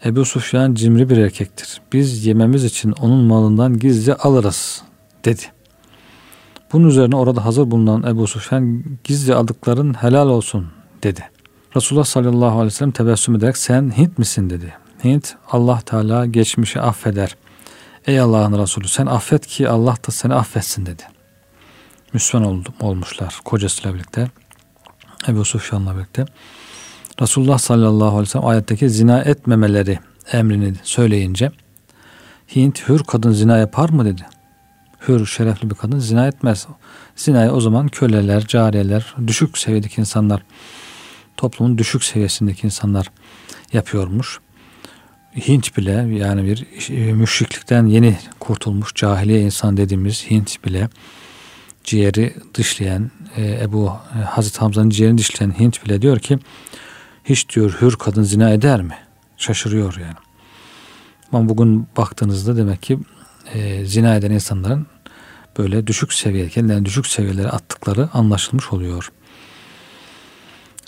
Ebu 0.04 0.24
Sufyan 0.24 0.74
cimri 0.74 1.10
bir 1.10 1.16
erkektir. 1.16 1.80
Biz 1.92 2.26
yememiz 2.26 2.64
için 2.64 2.92
onun 2.92 3.24
malından 3.24 3.78
gizli 3.78 4.14
alırız 4.14 4.82
dedi. 5.24 5.42
Bunun 6.72 6.88
üzerine 6.88 7.16
orada 7.16 7.44
hazır 7.44 7.70
bulunan 7.70 8.02
Ebu 8.02 8.26
Sufyan 8.26 8.84
gizli 9.04 9.34
aldıkların 9.34 9.94
helal 9.94 10.28
olsun 10.28 10.66
dedi. 11.02 11.24
Resulullah 11.76 12.04
sallallahu 12.04 12.50
aleyhi 12.50 12.66
ve 12.66 12.70
sellem 12.70 12.92
tebessüm 12.92 13.36
ederek 13.36 13.56
sen 13.56 13.96
Hint 13.96 14.18
misin 14.18 14.50
dedi. 14.50 14.74
Hint 15.04 15.34
Allah 15.50 15.80
Teala 15.80 16.26
geçmişi 16.26 16.80
affeder. 16.80 17.36
Ey 18.06 18.20
Allah'ın 18.20 18.58
Resulü 18.58 18.88
sen 18.88 19.06
affet 19.06 19.46
ki 19.46 19.68
Allah 19.68 19.96
da 20.06 20.12
seni 20.12 20.34
affetsin 20.34 20.86
dedi. 20.86 21.02
Müslüman 22.12 22.48
oldum, 22.48 22.74
olmuşlar 22.80 23.40
kocasıyla 23.44 23.94
birlikte. 23.94 24.30
Ebu 25.28 25.44
Sufyan'la 25.44 25.96
birlikte. 25.96 26.26
Resulullah 27.22 27.58
sallallahu 27.58 28.08
aleyhi 28.08 28.22
ve 28.22 28.26
sellem 28.26 28.46
ayetteki 28.46 28.90
zina 28.90 29.20
etmemeleri 29.20 29.98
emrini 30.32 30.74
söyleyince 30.82 31.50
Hint 32.56 32.88
hür 32.88 33.04
kadın 33.04 33.32
zina 33.32 33.58
yapar 33.58 33.88
mı 33.88 34.04
dedi. 34.04 34.22
Hür 35.08 35.26
şerefli 35.26 35.70
bir 35.70 35.74
kadın 35.74 35.98
zina 35.98 36.26
etmez. 36.26 36.66
Zinayı 37.16 37.50
o 37.50 37.60
zaman 37.60 37.88
köleler, 37.88 38.46
cariyeler, 38.46 39.14
düşük 39.26 39.58
seviyedeki 39.58 40.00
insanlar 40.00 40.42
toplumun 41.36 41.78
düşük 41.78 42.04
seviyesindeki 42.04 42.66
insanlar 42.66 43.10
yapıyormuş. 43.72 44.40
Hint 45.48 45.76
bile 45.76 45.92
yani 45.92 46.44
bir 46.44 46.66
e, 46.90 47.12
müşriklikten 47.12 47.86
yeni 47.86 48.18
kurtulmuş 48.40 48.94
cahiliye 48.94 49.40
insan 49.40 49.76
dediğimiz 49.76 50.30
Hint 50.30 50.64
bile 50.64 50.88
ciğeri 51.84 52.34
dışlayan 52.54 53.10
e, 53.36 53.60
Ebu 53.62 53.92
e, 54.18 54.22
Hazreti 54.22 54.58
Hamza'nın 54.58 54.90
ciğerini 54.90 55.18
dışlayan 55.18 55.58
Hint 55.58 55.84
bile 55.84 56.02
diyor 56.02 56.18
ki 56.18 56.38
hiç 57.24 57.54
diyor 57.54 57.76
hür 57.80 57.96
kadın 57.96 58.22
zina 58.22 58.50
eder 58.50 58.82
mi? 58.82 58.98
Şaşırıyor 59.36 59.96
yani. 60.00 60.16
Ama 61.32 61.48
bugün 61.48 61.86
baktığınızda 61.96 62.56
demek 62.56 62.82
ki 62.82 62.98
e, 63.54 63.84
zina 63.84 64.14
eden 64.14 64.30
insanların 64.30 64.86
böyle 65.58 65.86
düşük 65.86 66.12
seviye, 66.12 66.48
kendilerini 66.48 66.84
düşük 66.84 67.06
seviyelere 67.06 67.48
attıkları 67.48 68.08
anlaşılmış 68.12 68.72
oluyor. 68.72 69.12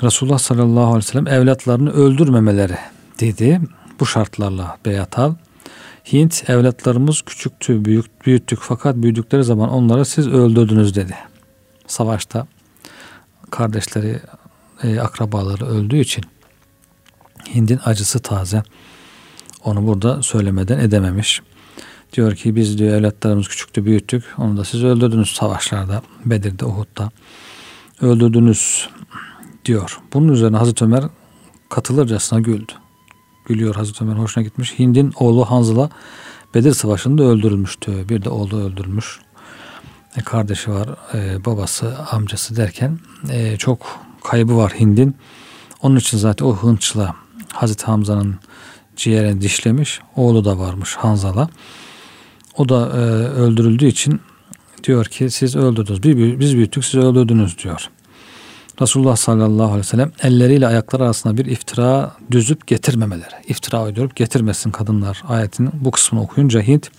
Resulullah 0.03 0.39
sallallahu 0.39 0.85
aleyhi 0.85 0.99
ve 0.99 1.03
sellem 1.03 1.27
evlatlarını 1.27 1.93
öldürmemeleri 1.93 2.77
dedi. 3.21 3.61
Bu 4.01 4.07
şartlarla 4.07 4.77
beyat 4.85 5.19
al. 5.19 5.35
Hint 6.13 6.51
evlatlarımız 6.51 7.23
küçüktü, 7.23 7.85
büyük, 7.85 8.27
büyüttük 8.27 8.59
fakat 8.63 8.97
büyüdükleri 8.97 9.45
zaman 9.45 9.71
onları 9.71 10.05
siz 10.05 10.29
öldürdünüz 10.29 10.95
dedi. 10.95 11.15
Savaşta 11.87 12.47
kardeşleri, 13.51 14.21
e, 14.83 15.01
akrabaları 15.01 15.67
öldüğü 15.67 15.99
için 15.99 16.25
Hind'in 17.55 17.81
acısı 17.85 18.19
taze. 18.19 18.63
Onu 19.65 19.87
burada 19.87 20.23
söylemeden 20.23 20.79
edememiş. 20.79 21.43
Diyor 22.13 22.35
ki 22.35 22.57
biz 22.57 22.79
diyor 22.79 22.97
evlatlarımız 22.97 23.49
küçüktü 23.49 23.85
büyüttük. 23.85 24.25
Onu 24.39 24.57
da 24.57 24.65
siz 24.65 24.85
öldürdünüz 24.85 25.31
savaşlarda. 25.31 26.03
Bedir'de, 26.25 26.65
Uhud'da. 26.65 27.11
Öldürdünüz 28.01 28.89
diyor. 29.65 30.01
Bunun 30.13 30.33
üzerine 30.33 30.57
Hazreti 30.57 30.85
Ömer 30.85 31.05
katılırcasına 31.69 32.41
güldü. 32.41 32.73
Gülüyor 33.47 33.75
Hazreti 33.75 34.05
Ömer 34.05 34.17
hoşuna 34.17 34.45
gitmiş. 34.45 34.79
Hind'in 34.79 35.13
oğlu 35.17 35.45
Hanzala 35.45 35.91
Bedir 36.55 36.75
Savaşı'nda 36.75 37.23
öldürülmüştü. 37.23 38.09
Bir 38.09 38.25
de 38.25 38.31
oğlu 38.31 38.61
öldürülmüş. 38.61 39.21
E, 40.17 40.23
kardeşi 40.23 40.71
var, 40.71 40.89
e, 41.15 41.45
babası, 41.45 41.97
amcası 42.11 42.57
derken 42.57 42.99
e, 43.31 43.57
çok 43.57 44.06
kaybı 44.27 44.57
var 44.57 44.73
Hind'in. 44.81 45.17
Onun 45.83 45.97
için 45.97 46.19
zaten 46.19 46.47
o 46.47 46.57
hınçla 46.57 47.15
Hazreti 47.53 47.87
Hamza'nın 47.87 48.35
ciğerini 48.97 49.41
dişlemiş. 49.41 50.01
Oğlu 50.17 50.45
da 50.45 50.59
varmış 50.59 50.95
Hanzala. 50.95 51.49
O 52.57 52.69
da 52.69 52.87
e, 52.87 53.01
öldürüldüğü 53.41 53.87
için 53.87 54.21
diyor 54.85 55.05
ki 55.05 55.31
siz 55.31 55.57
öldürdünüz. 55.57 56.03
Biz 56.41 56.57
büyüttük 56.57 56.85
siz 56.85 56.95
öldürdünüz 56.95 57.59
diyor. 57.59 57.89
Resulullah 58.81 59.17
sallallahu 59.17 59.65
aleyhi 59.65 59.79
ve 59.79 59.83
sellem 59.83 60.13
elleriyle 60.23 60.67
ayakları 60.67 61.05
arasında 61.05 61.37
bir 61.37 61.47
iftira 61.47 62.17
düzüp 62.31 62.67
getirmemeleri. 62.67 63.35
İftira 63.49 63.85
uydurup 63.85 64.17
getirmesin 64.17 64.71
kadınlar 64.71 65.23
ayetinin 65.29 65.73
bu 65.75 65.91
kısmını 65.91 66.23
okuyunca 66.23 66.61
Hint 66.63 66.91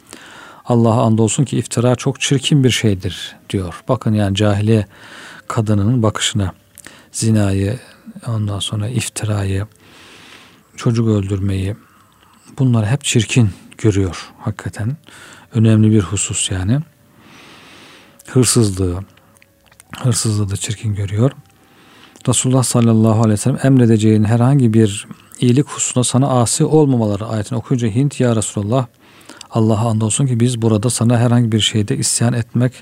Allah'a 0.66 1.02
andolsun 1.02 1.46
ki 1.46 1.58
iftira 1.58 1.96
çok 1.96 2.22
çirkin 2.22 2.64
bir 2.64 2.70
şeydir 2.70 3.36
diyor. 3.50 3.84
Bakın 3.88 4.14
yani 4.14 4.36
cahiliye 4.36 4.86
kadının 5.48 6.04
bakışına 6.04 6.52
zinayı 7.18 7.80
ondan 8.28 8.60
sonra 8.60 8.90
iftirayı 8.90 9.68
çocuk 10.76 11.08
öldürmeyi 11.08 11.76
bunlar 12.60 12.88
hep 12.88 13.04
çirkin 13.04 13.50
görüyor 13.78 14.30
hakikaten. 14.40 14.98
Önemli 15.54 15.92
bir 15.92 16.02
husus 16.02 16.52
yani. 16.52 16.80
Hırsızlığı, 18.28 19.00
hırsızlığı 19.98 20.50
da 20.50 20.58
çirkin 20.58 20.96
görüyor. 20.96 21.32
Resulullah 22.28 22.64
sallallahu 22.64 23.20
aleyhi 23.20 23.32
ve 23.32 23.38
sellem 23.38 23.60
emredeceğin 23.64 24.24
herhangi 24.24 24.74
bir 24.74 25.08
iyilik 25.40 25.68
hususuna 25.68 26.04
sana 26.04 26.28
asi 26.28 26.66
olmamaları 26.66 27.26
ayetini 27.26 27.58
okuyunca 27.58 27.88
Hint 27.88 28.20
ya 28.20 28.36
Resulullah 28.36 28.86
Allah'a 29.52 29.90
andolsun 29.90 30.28
ki 30.28 30.40
biz 30.40 30.62
burada 30.62 30.90
sana 30.90 31.18
herhangi 31.18 31.52
bir 31.52 31.60
şeyde 31.60 31.98
isyan 31.98 32.34
etmek 32.34 32.74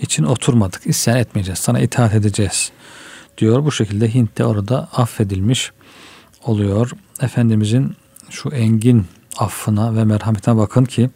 için 0.00 0.24
oturmadık. 0.24 0.86
İsyan 0.86 1.16
etmeyeceğiz. 1.16 1.58
Sana 1.58 1.80
itaat 1.80 2.14
edeceğiz 2.14 2.72
diyor. 3.38 3.64
Bu 3.64 3.72
şekilde 3.72 4.14
Hint 4.14 4.38
de 4.38 4.44
orada 4.44 4.88
affedilmiş 4.92 5.72
oluyor. 6.44 6.90
Efendimizin 7.20 7.96
şu 8.30 8.48
engin 8.48 9.06
affına 9.38 9.96
ve 9.96 10.04
merhametine 10.04 10.56
bakın 10.56 10.84
ki 10.84 11.10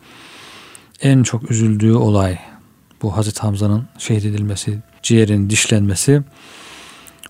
en 1.02 1.23
çok 1.23 1.50
üzüldüğü 1.50 1.92
olay 1.92 2.38
bu 3.02 3.16
Hazreti 3.16 3.40
Hamza'nın 3.40 3.85
şehit 3.99 4.25
edilmesi, 4.25 4.78
ciğerin 5.02 5.50
dişlenmesi. 5.50 6.23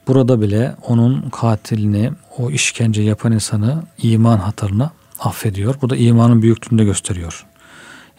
Burada 0.06 0.40
bile 0.40 0.76
onun 0.82 1.30
katilini, 1.30 2.12
o 2.38 2.50
işkence 2.50 3.02
yapan 3.02 3.32
insanı 3.32 3.82
iman 3.98 4.38
hatırına 4.38 4.90
affediyor. 5.18 5.74
Bu 5.82 5.90
da 5.90 5.96
imanın 5.96 6.42
büyüklüğünü 6.42 6.80
de 6.80 6.84
gösteriyor. 6.84 7.46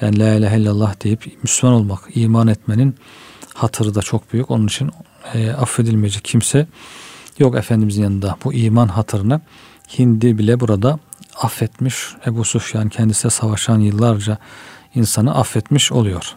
Yani 0.01 0.19
la 0.19 0.33
ilahe 0.33 0.59
illallah 0.59 1.03
deyip 1.03 1.43
Müslüman 1.43 1.75
olmak, 1.75 1.99
iman 2.15 2.47
etmenin 2.47 2.95
hatırı 3.53 3.95
da 3.95 4.01
çok 4.01 4.33
büyük. 4.33 4.51
Onun 4.51 4.67
için 4.67 4.91
e, 5.33 5.51
affedilmeyecek 5.51 6.23
kimse 6.23 6.67
yok 7.39 7.55
Efendimizin 7.55 8.03
yanında. 8.03 8.37
Bu 8.43 8.53
iman 8.53 8.87
hatırını 8.87 9.41
Hindi 9.99 10.37
bile 10.37 10.59
burada 10.59 10.99
affetmiş. 11.41 11.95
Ebu 12.25 12.43
Sufyan 12.43 12.89
kendisiyle 12.89 13.29
savaşan 13.29 13.79
yıllarca 13.79 14.37
insanı 14.95 15.35
affetmiş 15.35 15.91
oluyor. 15.91 16.35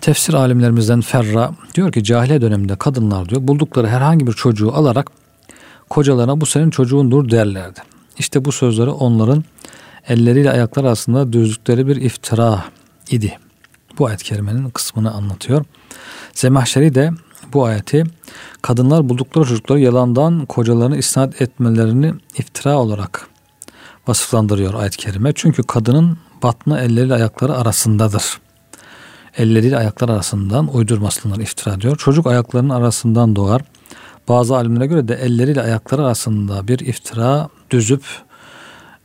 Tefsir 0.00 0.34
alimlerimizden 0.34 1.00
Ferra 1.00 1.52
diyor 1.74 1.92
ki 1.92 2.04
cahiliye 2.04 2.40
döneminde 2.40 2.76
kadınlar 2.76 3.28
diyor 3.28 3.48
buldukları 3.48 3.88
herhangi 3.88 4.26
bir 4.26 4.32
çocuğu 4.32 4.72
alarak 4.72 5.10
kocalarına 5.90 6.40
bu 6.40 6.46
senin 6.46 6.70
çocuğundur 6.70 7.30
derlerdi. 7.30 7.80
İşte 8.18 8.44
bu 8.44 8.52
sözleri 8.52 8.90
onların 8.90 9.44
elleriyle 10.08 10.50
ayaklar 10.50 10.84
arasında 10.84 11.32
düzdükleri 11.32 11.86
bir 11.86 11.96
iftira 11.96 12.64
idi. 13.10 13.38
Bu 13.98 14.06
ayet 14.06 14.32
kısmını 14.74 15.10
anlatıyor. 15.10 15.64
Zemahşeri 16.32 16.94
de 16.94 17.10
bu 17.54 17.64
ayeti 17.64 18.04
kadınlar 18.62 19.08
buldukları 19.08 19.44
çocukları 19.44 19.80
yalandan 19.80 20.46
kocalarını 20.46 20.96
isnat 20.96 21.42
etmelerini 21.42 22.14
iftira 22.38 22.78
olarak 22.78 23.28
vasıflandırıyor 24.08 24.74
ayet-i 24.74 24.96
kerime. 24.96 25.32
Çünkü 25.34 25.62
kadının 25.62 26.18
batını 26.42 26.80
elleriyle 26.80 27.14
ayakları 27.14 27.54
arasındadır. 27.54 28.40
Elleriyle 29.36 29.76
ayaklar 29.76 30.08
arasından 30.08 30.74
uydurmasınlar 30.74 31.38
iftira 31.38 31.80
diyor. 31.80 31.96
Çocuk 31.96 32.26
ayaklarının 32.26 32.70
arasından 32.70 33.36
doğar. 33.36 33.62
Bazı 34.28 34.56
alimlere 34.56 34.86
göre 34.86 35.08
de 35.08 35.14
elleriyle 35.14 35.62
ayakları 35.62 36.02
arasında 36.02 36.68
bir 36.68 36.78
iftira 36.78 37.48
düzüp 37.70 38.04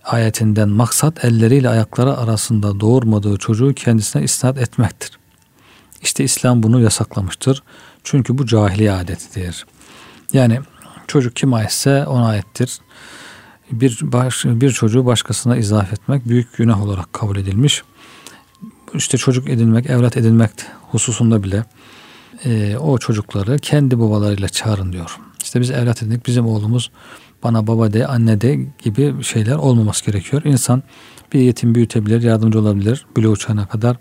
ayetinden 0.03 0.69
maksat 0.69 1.25
elleriyle 1.25 1.69
ayakları 1.69 2.17
arasında 2.17 2.79
doğurmadığı 2.79 3.37
çocuğu 3.37 3.73
kendisine 3.73 4.23
isnat 4.23 4.57
etmektir. 4.57 5.19
İşte 6.01 6.23
İslam 6.23 6.63
bunu 6.63 6.81
yasaklamıştır. 6.81 7.63
Çünkü 8.11 8.37
bu 8.37 8.45
cahiliye 8.45 8.91
adetidir. 8.91 9.65
Yani 10.33 10.59
çocuk 11.07 11.35
kim 11.35 11.53
aitse 11.53 12.05
ona 12.07 12.27
aittir. 12.27 12.79
Bir, 13.71 13.99
baş, 14.01 14.45
bir 14.45 14.71
çocuğu 14.71 15.05
başkasına 15.05 15.57
izaf 15.57 15.93
etmek 15.93 16.29
büyük 16.29 16.57
günah 16.57 16.83
olarak 16.83 17.13
kabul 17.13 17.37
edilmiş. 17.37 17.83
İşte 18.93 19.17
çocuk 19.17 19.49
edinmek, 19.49 19.89
evlat 19.89 20.17
edinmek 20.17 20.51
hususunda 20.91 21.43
bile 21.43 21.65
e, 22.45 22.77
o 22.77 22.97
çocukları 22.97 23.59
kendi 23.59 23.99
babalarıyla 23.99 24.49
çağırın 24.49 24.93
diyor. 24.93 25.19
İşte 25.43 25.61
biz 25.61 25.71
evlat 25.71 26.03
edindik, 26.03 26.27
bizim 26.27 26.45
oğlumuz 26.45 26.91
bana 27.43 27.67
baba 27.67 27.93
de, 27.93 28.07
anne 28.07 28.41
de 28.41 28.59
gibi 28.83 29.23
şeyler 29.23 29.55
olmaması 29.55 30.05
gerekiyor. 30.05 30.41
İnsan 30.45 30.83
bir 31.33 31.39
yetim 31.39 31.75
büyütebilir, 31.75 32.21
yardımcı 32.21 32.59
olabilir 32.59 33.05
bile 33.17 33.27
uçana 33.27 33.67
kadar. 33.67 33.97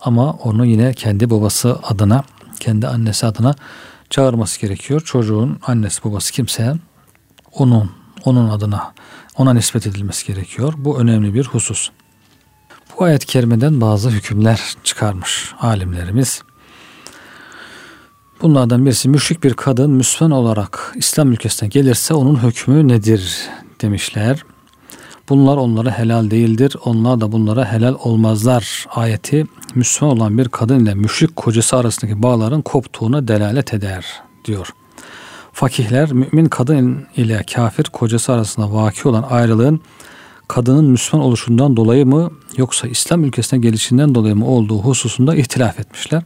Ama 0.00 0.32
onu 0.32 0.66
yine 0.66 0.94
kendi 0.94 1.30
babası 1.30 1.78
adına, 1.82 2.24
kendi 2.62 2.88
annesi 2.88 3.26
adına 3.26 3.54
çağırması 4.10 4.60
gerekiyor. 4.60 5.00
Çocuğun 5.00 5.58
annesi 5.66 6.04
babası 6.04 6.32
kimse 6.32 6.74
onun 7.52 7.90
onun 8.24 8.48
adına 8.48 8.92
ona 9.36 9.52
nispet 9.52 9.86
edilmesi 9.86 10.26
gerekiyor. 10.26 10.74
Bu 10.76 11.00
önemli 11.00 11.34
bir 11.34 11.44
husus. 11.44 11.90
Bu 12.98 13.04
ayet-i 13.04 13.26
kerimeden 13.26 13.80
bazı 13.80 14.10
hükümler 14.10 14.60
çıkarmış 14.84 15.54
alimlerimiz. 15.60 16.42
Bunlardan 18.42 18.86
birisi 18.86 19.08
müşrik 19.08 19.44
bir 19.44 19.54
kadın 19.54 19.90
Müslüman 19.90 20.30
olarak 20.30 20.92
İslam 20.96 21.32
ülkesine 21.32 21.68
gelirse 21.68 22.14
onun 22.14 22.42
hükmü 22.42 22.88
nedir 22.88 23.48
demişler. 23.80 24.44
Bunlar 25.28 25.56
onlara 25.56 25.98
helal 25.98 26.30
değildir. 26.30 26.76
Onlar 26.84 27.20
da 27.20 27.32
bunlara 27.32 27.72
helal 27.72 27.94
olmazlar. 28.04 28.86
Ayeti 28.94 29.46
Müslüman 29.74 30.16
olan 30.16 30.38
bir 30.38 30.48
kadın 30.48 30.78
ile 30.84 30.94
müşrik 30.94 31.36
kocası 31.36 31.76
arasındaki 31.76 32.22
bağların 32.22 32.62
koptuğuna 32.62 33.28
delalet 33.28 33.74
eder 33.74 34.06
diyor. 34.44 34.68
Fakihler 35.52 36.12
mümin 36.12 36.46
kadın 36.46 37.06
ile 37.16 37.44
kafir 37.54 37.84
kocası 37.84 38.32
arasında 38.32 38.72
vaki 38.72 39.08
olan 39.08 39.22
ayrılığın 39.22 39.80
kadının 40.48 40.84
Müslüman 40.84 41.26
oluşundan 41.26 41.76
dolayı 41.76 42.06
mı 42.06 42.30
yoksa 42.56 42.88
İslam 42.88 43.24
ülkesine 43.24 43.60
gelişinden 43.60 44.14
dolayı 44.14 44.36
mı 44.36 44.46
olduğu 44.46 44.78
hususunda 44.78 45.36
ihtilaf 45.36 45.80
etmişler. 45.80 46.22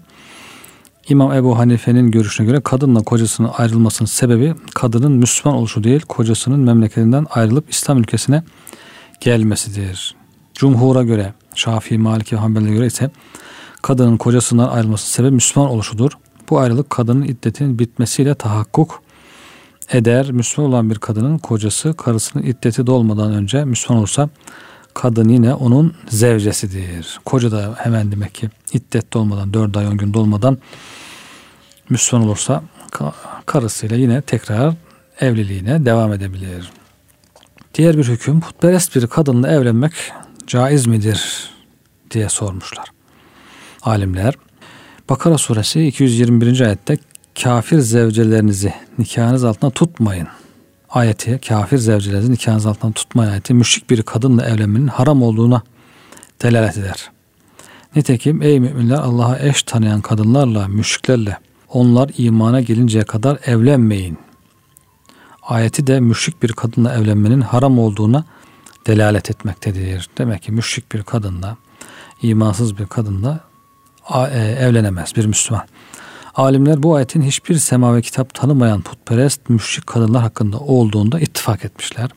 İmam 1.09 1.33
Ebu 1.33 1.59
Hanife'nin 1.59 2.11
görüşüne 2.11 2.47
göre 2.47 2.61
kadınla 2.61 3.03
kocasının 3.03 3.51
ayrılmasının 3.57 4.07
sebebi 4.07 4.55
kadının 4.75 5.13
Müslüman 5.13 5.59
oluşu 5.59 5.85
değil 5.85 6.01
kocasının 6.01 6.61
memleketinden 6.61 7.27
ayrılıp 7.31 7.71
İslam 7.71 7.99
ülkesine 7.99 8.43
gelmesidir. 9.21 10.15
Cumhur'a 10.55 11.03
göre 11.03 11.33
Şafii, 11.55 11.99
Maliki 11.99 12.37
ve 12.37 12.41
Hanbel'e 12.41 12.71
göre 12.71 12.87
ise 12.87 13.11
kadının 13.83 14.17
kocasından 14.17 14.69
ayrılması 14.69 15.11
sebebi 15.11 15.35
Müslüman 15.35 15.71
oluşudur. 15.71 16.13
Bu 16.51 16.59
ayrılık 16.59 16.91
kadının 16.91 17.23
iddetinin 17.23 17.79
bitmesiyle 17.79 18.35
tahakkuk 18.35 19.03
eder. 19.93 20.31
Müslüman 20.31 20.71
olan 20.71 20.91
bir 20.91 20.99
kadının 20.99 21.39
kocası 21.39 21.95
karısının 21.97 22.43
iddeti 22.43 22.87
dolmadan 22.87 23.33
önce 23.33 23.65
Müslüman 23.65 23.99
olursa 23.99 24.29
kadın 24.95 25.29
yine 25.29 25.55
onun 25.55 25.95
zevcesidir. 26.09 27.21
Koca 27.25 27.53
da 27.53 27.75
hemen 27.79 28.13
demek 28.13 28.35
ki 28.35 28.51
iddet 28.73 29.13
dolmadan 29.13 29.55
4 29.55 29.77
ay 29.77 29.87
10 29.87 29.97
gün 29.97 30.15
dolmadan 30.15 30.59
Müslüman 31.91 32.27
olursa 32.27 32.63
karısıyla 33.47 33.97
yine 33.97 34.23
tekrar 34.23 34.75
evliliğine 35.21 35.85
devam 35.85 36.13
edebilir. 36.13 36.71
Diğer 37.77 37.99
bir 37.99 38.05
hüküm 38.05 38.41
putperest 38.41 38.97
bir 38.97 39.07
kadınla 39.07 39.53
evlenmek 39.53 39.93
caiz 40.47 40.87
midir 40.87 41.51
diye 42.11 42.29
sormuşlar. 42.29 42.87
Alimler 43.83 44.35
Bakara 45.09 45.39
suresi 45.39 45.87
221. 45.87 46.61
ayette 46.61 46.99
kafir 47.43 47.79
zevcelerinizi 47.79 48.75
nikahınız 48.99 49.45
altına 49.45 49.71
tutmayın. 49.71 50.29
Ayeti 50.91 51.41
kafir 51.49 51.79
zevcelerinizi 51.79 52.33
nikahınız 52.33 52.67
altına 52.67 52.93
tutmayın 52.93 53.31
ayeti 53.31 53.55
müşrik 53.55 53.91
bir 53.91 54.03
kadınla 54.03 54.47
evlenmenin 54.47 54.89
haram 54.89 55.23
olduğuna 55.23 55.63
delalet 56.43 56.79
eder. 56.79 57.11
Nitekim 57.97 58.43
ey 58.43 58.61
müminler 58.61 58.97
Allah'a 58.97 59.39
eş 59.39 59.63
tanıyan 59.63 60.01
kadınlarla, 60.01 60.69
müşriklerle 60.69 61.39
onlar 61.69 62.11
imana 62.19 62.61
gelinceye 62.61 63.05
kadar 63.05 63.39
evlenmeyin. 63.47 64.26
Ayeti 65.47 65.87
de 65.87 66.01
müşrik 66.01 66.43
bir 66.43 66.53
kadınla 66.53 66.95
evlenmenin 66.95 67.41
haram 67.41 67.79
olduğuna 67.79 68.25
delalet 68.87 69.31
etmektedir. 69.31 70.09
Demek 70.19 70.43
ki 70.43 70.53
müşrik 70.53 70.93
bir 70.93 71.03
kadınla, 71.03 71.57
imansız 72.23 72.79
bir 72.79 72.87
kadınla 72.87 73.41
e, 74.15 74.39
evlenemez 74.39 75.17
bir 75.17 75.27
Müslüman. 75.27 75.65
Alimler 76.35 76.83
bu 76.83 76.95
ayetin 76.95 77.23
hiçbir 77.23 77.55
sema 77.55 77.97
ve 77.97 78.03
kitap 78.03 78.35
tanımayan 78.35 78.81
putperest 78.81 79.49
müşrik 79.51 79.87
kadınlar 79.87 80.23
hakkında 80.23 80.59
olduğunda 80.59 81.21
ittifak 81.21 81.65
etmişler. 81.65 82.11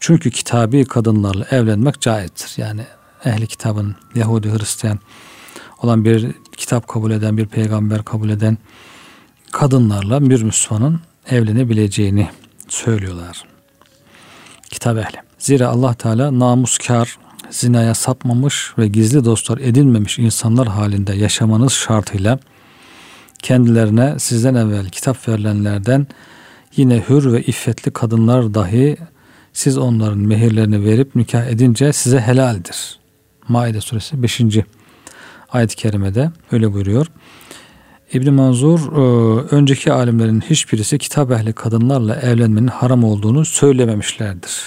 Çünkü 0.00 0.30
kitabi 0.30 0.84
kadınlarla 0.84 1.44
evlenmek 1.50 2.00
caizdir. 2.00 2.52
Yani 2.56 2.82
ehli 3.24 3.46
kitabın 3.46 3.96
Yahudi 4.14 4.52
Hristiyan 4.52 4.98
olan 5.82 6.04
bir 6.04 6.32
kitap 6.56 6.88
kabul 6.88 7.10
eden, 7.10 7.36
bir 7.36 7.46
peygamber 7.46 8.04
kabul 8.04 8.28
eden 8.28 8.58
kadınlarla 9.52 10.30
bir 10.30 10.42
Müslümanın 10.42 11.00
evlenebileceğini 11.30 12.28
söylüyorlar. 12.68 13.44
Kitap 14.70 14.98
ehli. 14.98 15.16
Zira 15.38 15.68
Allah 15.68 15.94
Teala 15.94 16.38
namuskar, 16.38 17.18
zinaya 17.50 17.94
sapmamış 17.94 18.72
ve 18.78 18.88
gizli 18.88 19.24
dostlar 19.24 19.58
edinmemiş 19.58 20.18
insanlar 20.18 20.68
halinde 20.68 21.14
yaşamanız 21.14 21.72
şartıyla 21.72 22.38
kendilerine 23.42 24.18
sizden 24.18 24.54
evvel 24.54 24.88
kitap 24.88 25.28
verilenlerden 25.28 26.06
yine 26.76 27.04
hür 27.08 27.32
ve 27.32 27.42
iffetli 27.42 27.90
kadınlar 27.90 28.54
dahi 28.54 28.96
siz 29.52 29.78
onların 29.78 30.18
mehirlerini 30.18 30.84
verip 30.84 31.14
nikah 31.14 31.46
edince 31.46 31.92
size 31.92 32.20
helaldir. 32.20 32.98
Maide 33.48 33.80
suresi 33.80 34.22
5. 34.22 34.40
ayet-i 35.52 35.76
kerimede 35.76 36.30
öyle 36.52 36.72
buyuruyor. 36.72 37.06
İbn 38.12 38.32
Manzur 38.32 38.80
e, 38.92 39.00
önceki 39.54 39.92
alimlerin 39.92 40.40
hiçbirisi 40.40 40.98
kitap 40.98 41.30
ehli 41.30 41.52
kadınlarla 41.52 42.16
evlenmenin 42.16 42.66
haram 42.66 43.04
olduğunu 43.04 43.44
söylememişlerdir 43.44 44.62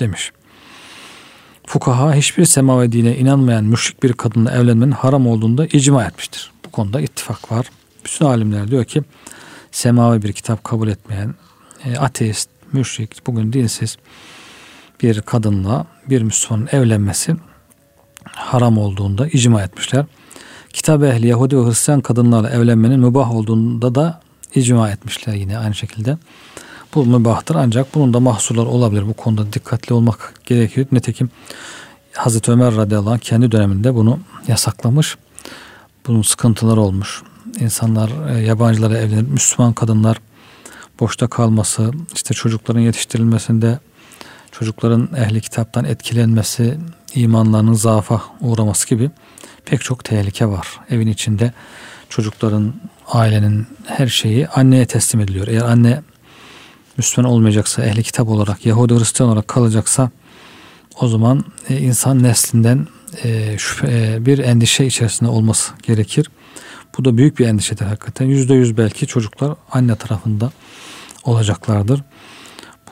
demiş. 0.00 0.32
Fukaha 1.66 2.14
hiçbir 2.14 2.44
semavi 2.44 2.92
dine 2.92 3.16
inanmayan 3.16 3.64
müşrik 3.64 4.02
bir 4.02 4.12
kadınla 4.12 4.50
evlenmenin 4.52 4.92
haram 4.92 5.26
olduğunda 5.26 5.66
icma 5.66 6.04
etmiştir. 6.04 6.52
Bu 6.66 6.70
konuda 6.70 7.00
ittifak 7.00 7.52
var. 7.52 7.66
Bütün 8.04 8.24
alimler 8.24 8.70
diyor 8.70 8.84
ki 8.84 9.02
semavi 9.72 10.22
bir 10.22 10.32
kitap 10.32 10.64
kabul 10.64 10.88
etmeyen 10.88 11.34
e, 11.84 11.96
ateist, 11.96 12.50
müşrik, 12.72 13.26
bugün 13.26 13.52
dinsiz 13.52 13.96
bir 15.02 15.20
kadınla 15.20 15.86
bir 16.10 16.22
Müslümanın 16.22 16.68
evlenmesi 16.72 17.36
haram 18.24 18.78
olduğunda 18.78 19.28
icma 19.28 19.62
etmişler. 19.62 20.04
Kitap 20.74 21.02
ehli 21.02 21.26
Yahudi 21.26 21.58
ve 21.58 21.66
Hristiyan 21.66 22.00
kadınlarla 22.00 22.50
evlenmenin 22.50 23.00
mübah 23.00 23.34
olduğunda 23.34 23.94
da 23.94 24.20
icma 24.54 24.90
etmişler 24.90 25.34
yine 25.34 25.58
aynı 25.58 25.74
şekilde. 25.74 26.18
Bu 26.94 27.06
mübahtır 27.06 27.54
ancak 27.54 27.94
bunun 27.94 28.14
da 28.14 28.20
mahsurlar 28.20 28.66
olabilir. 28.66 29.06
Bu 29.08 29.14
konuda 29.14 29.52
dikkatli 29.52 29.94
olmak 29.94 30.34
gerekiyor. 30.44 30.86
Nitekim 30.92 31.30
Hazreti 32.12 32.52
Ömer 32.52 32.76
radıyallahu 32.76 33.12
anh 33.12 33.18
kendi 33.18 33.52
döneminde 33.52 33.94
bunu 33.94 34.18
yasaklamış. 34.48 35.16
Bunun 36.06 36.22
sıkıntıları 36.22 36.80
olmuş. 36.80 37.22
İnsanlar 37.60 38.10
e, 38.30 38.40
yabancılara 38.40 38.98
evlenir. 38.98 39.28
Müslüman 39.28 39.72
kadınlar 39.72 40.20
boşta 41.00 41.26
kalması, 41.26 41.90
işte 42.14 42.34
çocukların 42.34 42.80
yetiştirilmesinde 42.80 43.78
çocukların 44.52 45.08
ehli 45.16 45.40
kitaptan 45.40 45.84
etkilenmesi, 45.84 46.78
imanlarının 47.14 47.74
zaafa 47.74 48.22
uğraması 48.40 48.88
gibi 48.88 49.10
pek 49.66 49.80
çok 49.80 50.04
tehlike 50.04 50.46
var. 50.46 50.80
Evin 50.90 51.08
içinde 51.08 51.52
çocukların, 52.08 52.74
ailenin 53.08 53.66
her 53.86 54.06
şeyi 54.06 54.48
anneye 54.48 54.86
teslim 54.86 55.20
ediliyor. 55.20 55.48
Eğer 55.48 55.62
anne 55.62 56.02
Müslüman 56.96 57.32
olmayacaksa, 57.32 57.84
ehli 57.84 58.02
kitap 58.02 58.28
olarak, 58.28 58.66
Yahudi 58.66 58.94
Hristiyan 58.94 59.30
olarak 59.30 59.48
kalacaksa 59.48 60.10
o 61.00 61.08
zaman 61.08 61.44
e, 61.68 61.78
insan 61.78 62.22
neslinden 62.22 62.86
e, 63.24 63.56
e, 63.82 64.26
bir 64.26 64.38
endişe 64.38 64.86
içerisinde 64.86 65.30
olması 65.30 65.72
gerekir. 65.82 66.30
Bu 66.98 67.04
da 67.04 67.16
büyük 67.16 67.38
bir 67.38 67.46
endişedir 67.46 67.84
hakikaten. 67.84 68.26
Yüzde 68.26 68.54
yüz 68.54 68.76
belki 68.76 69.06
çocuklar 69.06 69.56
anne 69.72 69.96
tarafında 69.96 70.52
olacaklardır. 71.24 72.02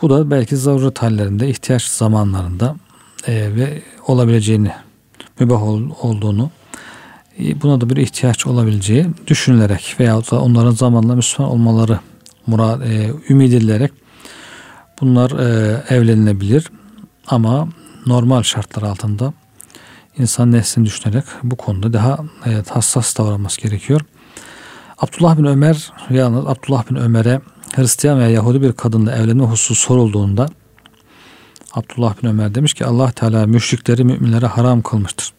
Bu 0.02 0.10
da 0.10 0.30
belki 0.30 0.56
zaruret 0.56 1.02
hallerinde, 1.02 1.48
ihtiyaç 1.48 1.82
zamanlarında 1.82 2.76
ve 3.28 3.82
olabileceğini, 4.06 4.72
mübah 5.40 5.62
ol, 5.62 5.82
olduğunu, 6.00 6.50
buna 7.38 7.80
da 7.80 7.90
bir 7.90 7.96
ihtiyaç 7.96 8.46
olabileceği 8.46 9.06
düşünülerek 9.26 9.96
veya 10.00 10.16
da 10.16 10.40
onların 10.40 10.70
zamanla 10.70 11.14
Müslüman 11.14 11.52
olmaları 11.52 11.98
murad, 12.46 12.80
e, 12.80 13.12
ümit 13.28 13.54
edilerek 13.54 13.92
bunlar 15.00 15.30
e, 15.30 15.82
evlenilebilir 15.94 16.70
ama 17.26 17.68
normal 18.06 18.42
şartlar 18.42 18.82
altında 18.82 19.32
insan 20.18 20.52
neslini 20.52 20.86
düşünerek 20.86 21.24
bu 21.42 21.56
konuda 21.56 21.92
daha 21.92 22.18
e, 22.46 22.62
hassas 22.70 23.18
davranması 23.18 23.60
gerekiyor. 23.60 24.00
Abdullah 24.98 25.38
bin 25.38 25.44
Ömer 25.44 25.92
yalnız 26.10 26.46
Abdullah 26.46 26.90
bin 26.90 26.96
Ömer'e 26.96 27.40
Hristiyan 27.74 28.18
veya 28.18 28.28
Yahudi 28.28 28.62
bir 28.62 28.72
kadınla 28.72 29.16
evlenme 29.16 29.44
hususu 29.44 29.74
sorulduğunda 29.74 30.48
Abdullah 31.74 32.22
bin 32.22 32.28
Ömer 32.28 32.54
demiş 32.54 32.74
ki 32.74 32.86
Allah 32.86 33.10
Teala 33.10 33.46
müşrikleri 33.46 34.04
müminlere 34.04 34.46
haram 34.46 34.82
kılmıştır. 34.82 35.32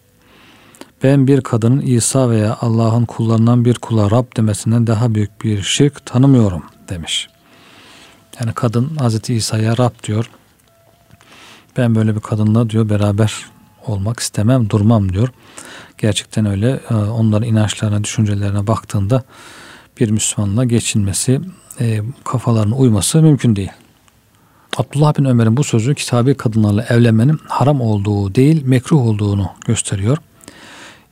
Ben 1.03 1.27
bir 1.27 1.41
kadının 1.41 1.81
İsa 1.81 2.29
veya 2.29 2.57
Allah'ın 2.61 3.05
kullarından 3.05 3.65
bir 3.65 3.75
kula 3.75 4.11
Rab 4.11 4.25
demesinden 4.37 4.87
daha 4.87 5.15
büyük 5.15 5.43
bir 5.43 5.61
şirk 5.61 6.05
tanımıyorum 6.05 6.63
demiş. 6.89 7.29
Yani 8.39 8.53
kadın 8.53 8.95
Hazreti 8.95 9.33
İsa'ya 9.33 9.77
Rab 9.77 10.03
diyor. 10.03 10.29
Ben 11.77 11.95
böyle 11.95 12.15
bir 12.15 12.19
kadınla 12.19 12.69
diyor 12.69 12.89
beraber 12.89 13.33
olmak 13.87 14.19
istemem, 14.19 14.69
durmam 14.69 15.13
diyor. 15.13 15.29
Gerçekten 15.97 16.45
öyle. 16.45 16.79
Ee, 16.89 16.93
onların 16.93 17.47
inançlarına, 17.47 18.03
düşüncelerine 18.03 18.67
baktığında 18.67 19.23
bir 19.99 20.09
Müslümanla 20.09 20.63
geçinmesi, 20.63 21.41
e, 21.79 22.01
kafalarına 22.23 22.75
uyması 22.75 23.21
mümkün 23.21 23.55
değil. 23.55 23.71
Abdullah 24.77 25.17
bin 25.17 25.25
Ömer'in 25.25 25.57
bu 25.57 25.63
sözü 25.63 25.95
kitabi 25.95 26.35
kadınlarla 26.35 26.83
evlenmenin 26.83 27.39
haram 27.47 27.81
olduğu 27.81 28.35
değil, 28.35 28.65
mekruh 28.65 29.01
olduğunu 29.07 29.49
gösteriyor. 29.65 30.17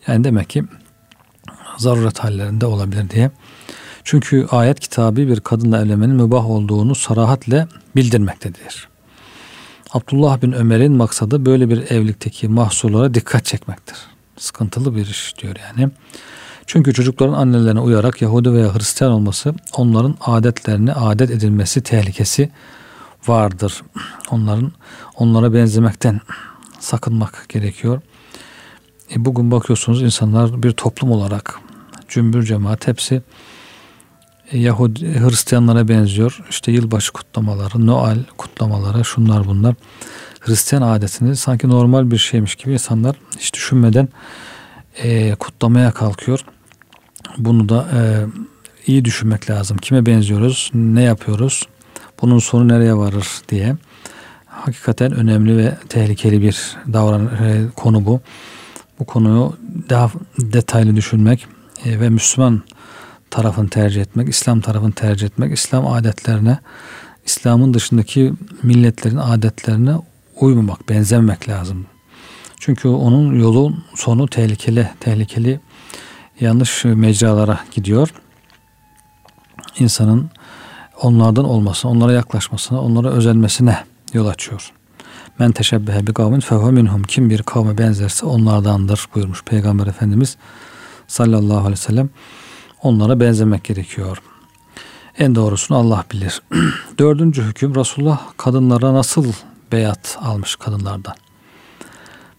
Yani 0.08 0.24
demek 0.24 0.50
ki 0.50 0.64
zaruret 1.78 2.20
hallerinde 2.20 2.66
olabilir 2.66 3.10
diye. 3.10 3.32
Çünkü 4.04 4.48
ayet 4.52 4.80
kitabı 4.80 5.16
bir 5.16 5.40
kadınla 5.40 5.82
evlenmenin 5.82 6.16
mübah 6.16 6.50
olduğunu 6.50 6.96
sarahatle 6.96 7.68
bildirmektedir. 7.96 8.88
Abdullah 9.94 10.42
bin 10.42 10.52
Ömer'in 10.52 10.92
maksadı 10.92 11.46
böyle 11.46 11.70
bir 11.70 11.92
evlilikteki 11.92 12.48
mahsurlara 12.48 13.14
dikkat 13.14 13.46
çekmektir. 13.46 13.98
Sıkıntılı 14.38 14.96
bir 14.96 15.06
iş 15.06 15.38
diyor 15.38 15.56
yani. 15.56 15.92
Çünkü 16.68 16.94
çocukların 16.94 17.34
annelerine 17.34 17.80
uyarak 17.80 18.22
Yahudi 18.22 18.54
veya 18.54 18.76
Hristiyan 18.76 19.12
olması 19.12 19.54
onların 19.74 20.16
adetlerini 20.22 20.94
adet 20.94 21.32
edilmesi 21.32 21.84
tehlikesi 21.84 22.50
vardır. 23.28 23.82
Onların 24.32 24.72
onlara 25.16 25.54
benzemekten 25.54 26.22
sakınmak 26.80 27.46
gerekiyor. 27.50 28.02
E 29.16 29.26
bugün 29.26 29.52
bakıyorsunuz 29.52 30.02
insanlar 30.02 30.64
bir 30.64 30.72
toplum 30.72 31.12
olarak 31.12 31.60
cümbür 32.08 32.44
cemaat 32.44 32.88
hepsi 32.88 33.22
Yahudi 34.52 35.20
Hristiyanlara 35.20 35.88
benziyor. 35.88 36.40
İşte 36.50 36.72
yılbaşı 36.72 37.14
kutlamaları, 37.14 37.88
Noel 37.88 38.18
kutlamaları, 38.38 39.06
şunlar 39.06 39.48
bunlar. 39.48 39.76
Hristiyan 40.40 40.82
adetini 40.82 41.36
sanki 41.36 41.70
normal 41.70 42.12
bir 42.12 42.18
şeymiş 42.18 42.56
gibi 42.56 42.74
insanlar 42.74 43.16
hiç 43.40 43.54
düşünmeden 43.54 44.10
e, 44.98 45.36
kutlamaya 45.36 45.92
kalkıyor. 45.92 46.40
Bunu 47.38 47.70
da 47.70 47.88
e, 47.94 48.00
iyi 48.88 49.06
düşünmek 49.06 49.50
lazım. 49.50 49.78
Kime 49.78 50.06
benziyoruz, 50.06 50.72
ne 50.74 51.04
yapıyoruz, 51.04 51.68
bunun 52.22 52.40
sonu 52.40 52.68
nereye 52.68 52.98
varır 52.98 53.28
diye. 53.50 53.76
Hakikaten 54.46 55.12
önemli 55.12 55.58
ve 55.58 55.78
tehlikeli 55.90 56.42
bir 56.42 56.78
davran 56.94 57.26
e, 57.26 57.64
konu 57.76 58.06
bu. 58.06 58.22
Bu 59.02 59.06
konuyu 59.06 59.54
daha 59.90 60.12
detaylı 60.38 60.96
düşünmek 60.96 61.48
e, 61.86 62.00
ve 62.00 62.10
Müslüman 62.10 62.62
tarafını 63.30 63.70
tercih 63.70 64.02
etmek, 64.02 64.30
İslam 64.30 64.62
tarafını 64.62 64.92
tercih 64.92 65.28
etmek, 65.28 65.54
İslam 65.54 65.88
adetlerine, 65.88 66.60
İslam'ın 67.26 67.74
dışındaki 67.74 68.34
milletlerin 68.64 69.18
adetlerine 69.18 69.96
uymamak, 70.36 70.90
benzememek 70.90 71.50
lazım. 71.50 71.86
Çünkü 72.60 72.88
onun 72.88 73.40
yolun 73.40 73.84
sonu 73.96 74.28
tehlikeli, 74.28 74.90
tehlikeli 75.00 75.60
yanlış 76.40 76.86
mecralara 76.86 77.60
gidiyor. 77.72 78.14
İnsanın 79.80 80.30
onlardan 81.02 81.46
olmasına, 81.46 81.92
onlara 81.92 82.14
yaklaşmasına, 82.14 82.82
onlara 82.82 83.10
özenmesine 83.10 83.84
yol 84.14 84.28
açıyor. 84.28 84.72
Men 85.42 85.52
teşebbehe 85.52 86.08
bi 86.08 86.14
kavmin 86.14 86.40
fehu 86.40 86.72
minhum. 86.72 87.04
Kim 87.04 87.30
bir 87.30 87.44
kavme 87.44 87.78
benzerse 87.78 88.26
onlardandır 88.26 89.08
buyurmuş 89.16 89.44
Peygamber 89.44 89.88
Efendimiz 89.88 90.38
sallallahu 91.08 91.58
aleyhi 91.58 91.72
ve 91.72 91.76
sellem. 91.76 92.10
Onlara 92.84 93.20
benzemek 93.20 93.64
gerekiyor. 93.64 94.18
En 95.18 95.36
doğrusunu 95.36 95.78
Allah 95.78 96.06
bilir. 96.12 96.42
Dördüncü 97.00 97.44
hüküm 97.44 97.76
Resulullah 97.76 98.22
kadınlara 98.38 98.94
nasıl 98.94 99.34
beyat 99.72 100.18
almış 100.22 100.56
kadınlardan. 100.56 101.16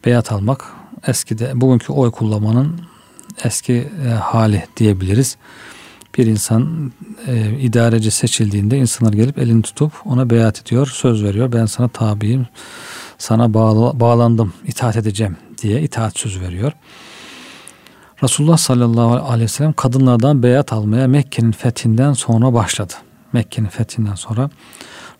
Beyat 0.04 0.32
almak 0.32 0.64
eskide 1.06 1.60
bugünkü 1.60 1.92
oy 1.92 2.10
kullanmanın 2.10 2.80
eski 3.44 3.90
e, 4.06 4.08
hali 4.08 4.66
diyebiliriz. 4.76 5.36
Bir 6.18 6.26
insan 6.26 6.92
e, 7.26 7.58
idareci 7.60 8.10
seçildiğinde 8.10 8.78
insanlar 8.78 9.12
gelip 9.12 9.38
elini 9.38 9.62
tutup 9.62 9.92
ona 10.04 10.30
beyat 10.30 10.60
ediyor, 10.60 10.86
söz 10.86 11.24
veriyor. 11.24 11.52
Ben 11.52 11.66
sana 11.66 11.88
tabiyim, 11.88 12.46
sana 13.18 13.54
bağlı, 13.54 14.00
bağlandım, 14.00 14.52
itaat 14.66 14.96
edeceğim 14.96 15.36
diye 15.62 15.82
itaat 15.82 16.18
söz 16.18 16.40
veriyor. 16.40 16.72
Resulullah 18.22 18.56
sallallahu 18.56 19.14
aleyhi 19.14 19.44
ve 19.44 19.48
sellem 19.48 19.72
kadınlardan 19.72 20.42
beyat 20.42 20.72
almaya 20.72 21.08
Mekke'nin 21.08 21.52
fethinden 21.52 22.12
sonra 22.12 22.54
başladı. 22.54 22.92
Mekke'nin 23.32 23.68
fethinden 23.68 24.14
sonra 24.14 24.50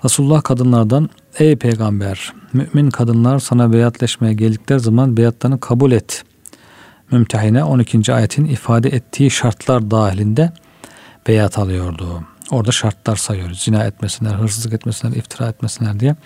Resulullah 0.05 0.43
kadınlardan 0.43 1.11
ey 1.39 1.57
peygamber 1.57 2.33
mümin 2.53 2.91
kadınlar 2.91 3.39
sana 3.39 3.73
beyatleşmeye 3.73 4.35
geldikleri 4.35 4.81
zaman 4.81 5.17
beyatlarını 5.17 5.61
kabul 5.61 5.93
et. 5.93 6.25
Mümtehine 7.11 7.65
12. 7.65 8.13
ayetin 8.13 8.45
ifade 8.45 8.89
ettiği 8.89 9.31
şartlar 9.31 9.91
dahilinde 9.91 10.53
beyat 11.27 11.59
alıyordu. 11.59 12.25
Orada 12.51 12.73
şartlar 12.73 13.17
sayıyoruz. 13.17 13.61
Zina 13.63 13.85
etmesinler, 13.85 14.35
hırsızlık 14.35 14.73
etmesinler, 14.73 15.17
iftira 15.17 15.49
etmesinler 15.49 16.01
diye. 16.01 16.17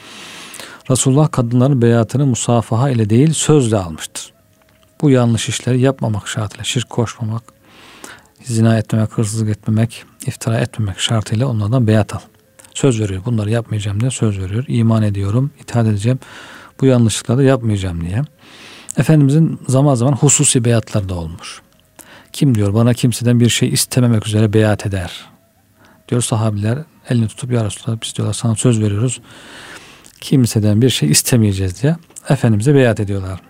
Resulullah 0.91 1.33
kadınların 1.33 1.83
beyatını 1.83 2.27
musafaha 2.27 2.91
ile 2.91 3.11
değil 3.11 3.33
sözle 3.33 3.77
almıştır. 3.77 4.33
Bu 5.01 5.11
yanlış 5.11 5.49
işleri 5.49 5.81
yapmamak 5.81 6.29
şartıyla, 6.29 6.65
şirk 6.65 6.91
koşmamak, 6.91 7.43
zina 8.43 8.79
etmemek, 8.79 9.13
hırsızlık 9.13 9.49
etmemek, 9.49 10.05
iftira 10.27 10.61
etmemek 10.61 11.01
şartıyla 11.01 11.47
onlardan 11.47 11.87
beyat 11.87 12.15
al. 12.15 12.21
Söz 12.75 13.01
veriyor. 13.01 13.25
Bunları 13.25 13.51
yapmayacağım 13.51 14.01
diye 14.01 14.11
söz 14.11 14.41
veriyor. 14.41 14.65
İman 14.69 15.03
ediyorum, 15.03 15.51
itaat 15.61 15.87
edeceğim. 15.87 16.19
Bu 16.81 16.87
yanlışlıkları 16.87 17.45
yapmayacağım 17.45 18.01
diye. 18.01 18.23
Efendimizin 18.97 19.61
zaman 19.69 19.95
zaman 19.95 20.13
hususi 20.13 20.65
beyatları 20.65 21.09
da 21.09 21.15
olmuş. 21.15 21.63
Kim 22.37 22.55
diyor 22.55 22.75
bana 22.75 22.95
kimseden 22.95 23.41
bir 23.41 23.49
şey 23.49 23.69
istememek 23.69 24.27
üzere 24.27 24.53
beyat 24.53 24.87
eder. 24.87 25.25
Diyor 26.09 26.23
sahabiler 26.23 26.79
elini 27.09 27.29
tutup 27.29 27.53
ya 27.53 27.65
Resulallah 27.65 27.99
biz 28.03 28.17
diyorlar 28.17 28.35
sana 28.35 28.55
söz 28.55 28.81
veriyoruz. 28.81 29.21
Kimseden 30.21 30.83
bir 30.83 30.91
şey 30.91 31.11
istemeyeceğiz 31.11 31.83
diye 31.83 31.97
Efendimiz'e 32.29 32.75
beyat 32.75 33.01
ediyorlar. 33.01 33.41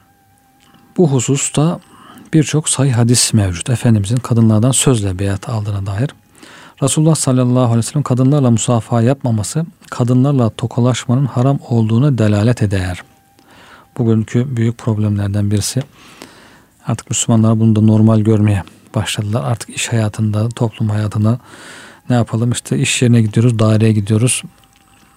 Bu 0.97 1.11
hususta 1.11 1.81
birçok 2.33 2.69
sayı 2.69 2.93
hadis 2.93 3.35
mevcut. 3.35 3.71
Efendimizin 3.71 4.17
kadınlardan 4.17 4.71
sözle 4.71 5.19
beyat 5.19 5.49
aldığına 5.49 5.87
dair. 5.87 6.11
Resulullah 6.83 7.15
sallallahu 7.15 7.65
aleyhi 7.65 7.79
ve 7.79 7.83
sellem 7.83 8.03
kadınlarla 8.03 8.51
musafaha 8.51 9.03
yapmaması 9.03 9.67
kadınlarla 9.91 10.51
tokalaşmanın 10.51 11.27
haram 11.27 11.59
olduğuna 11.69 12.19
delalet 12.19 12.63
eder. 12.63 13.03
Bugünkü 13.99 14.57
büyük 14.57 14.79
problemlerden 14.79 15.51
birisi 15.51 15.83
artık 16.87 17.11
Müslümanlar 17.11 17.61
bunu 17.61 17.77
da 17.77 17.81
normal 17.81 18.21
görmeye 18.21 18.63
başladılar. 18.97 19.45
Artık 19.45 19.71
iş 19.71 19.89
hayatında, 19.93 20.49
toplum 20.49 20.89
hayatında 20.89 21.39
ne 22.11 22.17
yapalım 22.17 22.51
işte 22.53 22.79
iş 22.79 23.03
yerine 23.03 23.23
gidiyoruz, 23.23 23.59
daireye 23.59 23.93
gidiyoruz. 23.93 24.43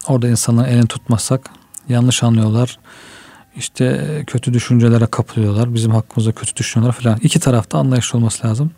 Orada 0.07 0.29
insanların 0.29 0.67
elini 0.69 0.87
tutmazsak 0.87 1.49
yanlış 1.89 2.23
anlıyorlar. 2.23 2.79
İşte 3.55 4.23
kötü 4.27 4.53
düşüncelere 4.53 5.05
kapılıyorlar. 5.05 5.73
Bizim 5.73 5.91
hakkımızda 5.91 6.31
kötü 6.31 6.55
düşünüyorlar 6.55 7.01
falan. 7.01 7.19
İki 7.23 7.39
tarafta 7.39 7.77
anlayışlı 7.77 8.19
olması 8.19 8.47
lazım. 8.47 8.71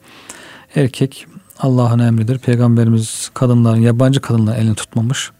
Erkek 0.76 1.26
Allah'ın 1.60 2.00
emridir. 2.00 2.40
Peygamberimiz 2.40 3.32
kadınların, 3.34 3.82
yabancı 3.82 4.22
kadınların 4.22 4.60
elini 4.60 4.76
tutmamış. 4.76 5.32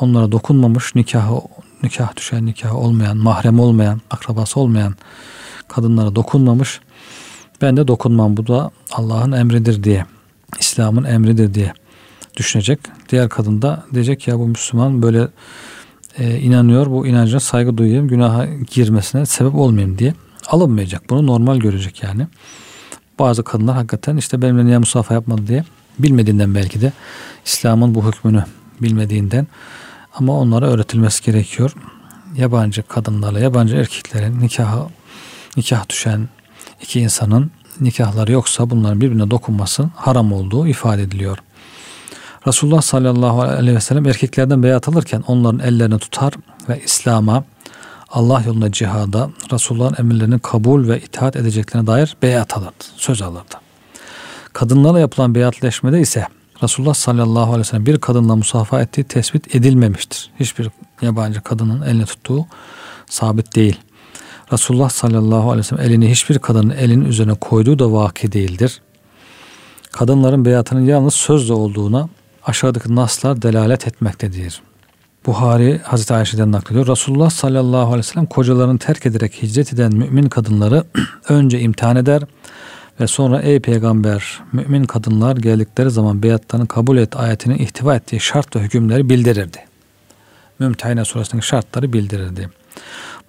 Onlara 0.00 0.32
dokunmamış. 0.32 0.94
Nikahı, 0.94 1.40
nikah 1.82 2.16
düşen, 2.16 2.46
nikah 2.46 2.74
olmayan, 2.74 3.16
mahrem 3.16 3.60
olmayan, 3.60 4.00
akrabası 4.10 4.60
olmayan 4.60 4.94
kadınlara 5.68 6.14
dokunmamış. 6.14 6.80
Ben 7.62 7.76
de 7.76 7.88
dokunmam. 7.88 8.36
Bu 8.36 8.46
da 8.46 8.70
Allah'ın 8.92 9.32
emridir 9.32 9.84
diye. 9.84 10.06
İslam'ın 10.60 11.04
emridir 11.04 11.54
diye 11.54 11.72
düşünecek. 12.36 12.80
Diğer 13.08 13.28
kadın 13.28 13.62
da 13.62 13.84
diyecek 13.94 14.28
ya 14.28 14.38
bu 14.38 14.48
Müslüman 14.48 15.02
böyle 15.02 15.28
e, 16.18 16.38
inanıyor. 16.38 16.86
Bu 16.86 17.06
inancına 17.06 17.40
saygı 17.40 17.78
duyayım. 17.78 18.08
Günaha 18.08 18.46
girmesine 18.70 19.26
sebep 19.26 19.54
olmayayım 19.54 19.98
diye. 19.98 20.14
Alınmayacak. 20.46 21.10
Bunu 21.10 21.26
normal 21.26 21.56
görecek 21.56 22.02
yani. 22.02 22.26
Bazı 23.18 23.44
kadınlar 23.44 23.76
hakikaten 23.76 24.16
işte 24.16 24.42
benimle 24.42 24.66
niye 24.66 24.78
musafa 24.78 25.14
yapmadı 25.14 25.46
diye 25.46 25.64
bilmediğinden 25.98 26.54
belki 26.54 26.80
de 26.80 26.92
İslam'ın 27.44 27.94
bu 27.94 28.08
hükmünü 28.08 28.44
bilmediğinden 28.82 29.46
ama 30.14 30.32
onlara 30.32 30.66
öğretilmesi 30.66 31.24
gerekiyor. 31.24 31.72
Yabancı 32.36 32.82
kadınlarla 32.82 33.40
yabancı 33.40 33.76
erkeklerin 33.76 34.40
nikahı 34.40 34.86
nikah 35.56 35.88
düşen 35.88 36.28
iki 36.82 37.00
insanın 37.00 37.50
nikahları 37.80 38.32
yoksa 38.32 38.70
bunların 38.70 39.00
birbirine 39.00 39.30
dokunması 39.30 39.90
haram 39.96 40.32
olduğu 40.32 40.68
ifade 40.68 41.02
ediliyor. 41.02 41.38
Resulullah 42.46 42.82
sallallahu 42.82 43.42
aleyhi 43.42 43.76
ve 43.76 43.80
sellem 43.80 44.06
erkeklerden 44.06 44.62
beyat 44.62 44.88
alırken 44.88 45.24
onların 45.26 45.60
ellerini 45.60 45.98
tutar 45.98 46.32
ve 46.68 46.80
İslam'a, 46.84 47.44
Allah 48.10 48.42
yolunda 48.46 48.72
cihada, 48.72 49.30
Resulullah'ın 49.52 49.96
emirlerini 49.98 50.38
kabul 50.38 50.88
ve 50.88 51.00
itaat 51.00 51.36
edeceklerine 51.36 51.86
dair 51.86 52.16
beyat 52.22 52.56
alırdı, 52.56 52.84
söz 52.96 53.22
alırdı. 53.22 53.54
Kadınlarla 54.52 55.00
yapılan 55.00 55.34
beyatleşmede 55.34 56.00
ise 56.00 56.26
Resulullah 56.62 56.94
sallallahu 56.94 57.42
aleyhi 57.42 57.60
ve 57.60 57.64
sellem 57.64 57.86
bir 57.86 57.98
kadınla 57.98 58.36
musafa 58.36 58.80
ettiği 58.80 59.04
tespit 59.04 59.54
edilmemiştir. 59.54 60.30
Hiçbir 60.40 60.70
yabancı 61.02 61.40
kadının 61.40 61.82
elini 61.82 62.04
tuttuğu 62.04 62.46
sabit 63.06 63.56
değil. 63.56 63.76
Resulullah 64.52 64.90
sallallahu 64.90 65.50
aleyhi 65.50 65.58
ve 65.58 65.62
sellem 65.62 65.84
elini 65.84 66.10
hiçbir 66.10 66.38
kadının 66.38 66.70
elinin 66.70 67.04
üzerine 67.04 67.34
koyduğu 67.34 67.78
da 67.78 67.92
vaki 67.92 68.32
değildir. 68.32 68.80
Kadınların 69.92 70.44
beyatının 70.44 70.86
yalnız 70.86 71.14
sözle 71.14 71.52
olduğuna 71.52 72.08
aşağıdaki 72.44 72.94
naslar 72.94 73.42
delalet 73.42 73.86
etmektedir. 73.86 74.62
Buhari 75.26 75.78
Hazreti 75.78 76.14
Ayşe'den 76.14 76.52
naklediyor. 76.52 76.86
Resulullah 76.86 77.30
sallallahu 77.30 77.86
aleyhi 77.86 77.98
ve 77.98 78.02
sellem 78.02 78.26
kocalarını 78.26 78.78
terk 78.78 79.06
ederek 79.06 79.42
hicret 79.42 79.72
eden 79.72 79.94
mümin 79.94 80.28
kadınları 80.28 80.84
önce 81.28 81.60
imtihan 81.60 81.96
eder 81.96 82.22
ve 83.00 83.06
sonra 83.06 83.42
ey 83.42 83.60
peygamber 83.60 84.40
mümin 84.52 84.84
kadınlar 84.84 85.36
geldikleri 85.36 85.90
zaman 85.90 86.22
beyatlarını 86.22 86.68
kabul 86.68 86.96
et 86.96 87.16
ayetinin 87.16 87.58
ihtiva 87.58 87.94
ettiği 87.96 88.20
şart 88.20 88.56
ve 88.56 88.60
hükümleri 88.60 89.10
bildirirdi. 89.10 89.58
Mümtehine 90.58 91.04
suresindeki 91.04 91.46
şartları 91.46 91.92
bildirirdi. 91.92 92.50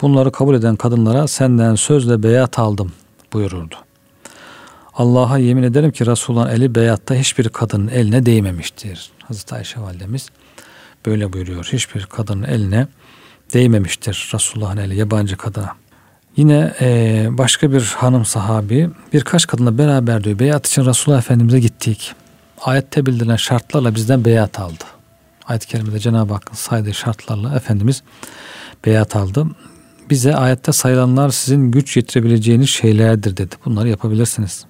Bunları 0.02 0.32
kabul 0.32 0.56
eden 0.56 0.76
kadınlara 0.76 1.28
senden 1.28 1.76
sözle 1.76 2.24
beyat 2.24 2.60
aldım 2.60 2.92
buyururdu. 3.34 3.76
Allah'a 4.94 5.38
yemin 5.38 5.64
ederim 5.64 5.92
ki 5.92 6.06
Resulullah'ın 6.06 6.50
eli 6.50 6.76
beyatta 6.76 7.16
hiçbir 7.16 7.50
kadının 7.50 7.88
eline 7.88 8.26
değmemiştir. 8.26 9.12
Hazreti 9.24 9.56
Ayşe 9.56 9.82
validemiz 9.82 10.30
böyle 11.06 11.34
buyuruyor. 11.34 11.70
Hiçbir 11.74 12.06
kadının 12.06 12.44
eline 12.44 12.88
değmemiştir 13.54 14.32
Resulullah'ın 14.34 14.78
eli 14.78 14.96
yabancı 14.96 15.38
kadına. 15.38 15.76
Yine 16.38 16.74
e, 16.82 17.28
başka 17.32 17.72
bir 17.72 17.82
hanım 17.98 18.26
sahabi 18.26 18.90
birkaç 19.14 19.48
kadınla 19.48 19.78
beraber 19.78 20.24
diyor 20.24 20.40
beyat 20.40 20.68
için 20.68 20.86
Resulullah 20.86 21.20
Efendimiz'e 21.20 21.60
gittik. 21.60 22.16
Ayette 22.62 23.06
bildirilen 23.06 23.36
şartlarla 23.36 23.96
bizden 23.96 24.26
beyat 24.26 24.60
aldı. 24.60 24.84
Ayet-i 25.46 25.68
kerimede 25.68 26.00
Cenab-ı 26.00 26.34
Hakk'ın 26.34 26.56
saydığı 26.56 26.94
şartlarla 26.94 27.56
Efendimiz 27.56 28.04
beyat 28.86 29.16
aldı. 29.16 29.48
Bize 30.10 30.36
ayette 30.36 30.72
sayılanlar 30.72 31.30
sizin 31.30 31.72
güç 31.72 31.98
yetirebileceğiniz 31.98 32.70
şeylerdir 32.70 33.38
dedi. 33.38 33.56
Bunları 33.66 33.90
yapabilirsiniz. 33.90 34.66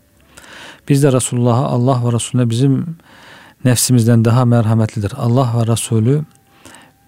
Biz 0.90 1.04
de 1.04 1.14
Resulullah'a 1.14 1.66
Allah 1.66 2.08
ve 2.08 2.16
Resulüne 2.16 2.50
bizim 2.50 2.98
nefsimizden 3.66 4.26
daha 4.26 4.46
merhametlidir. 4.46 5.14
Allah 5.18 5.54
ve 5.58 5.72
Resulü 5.72 6.24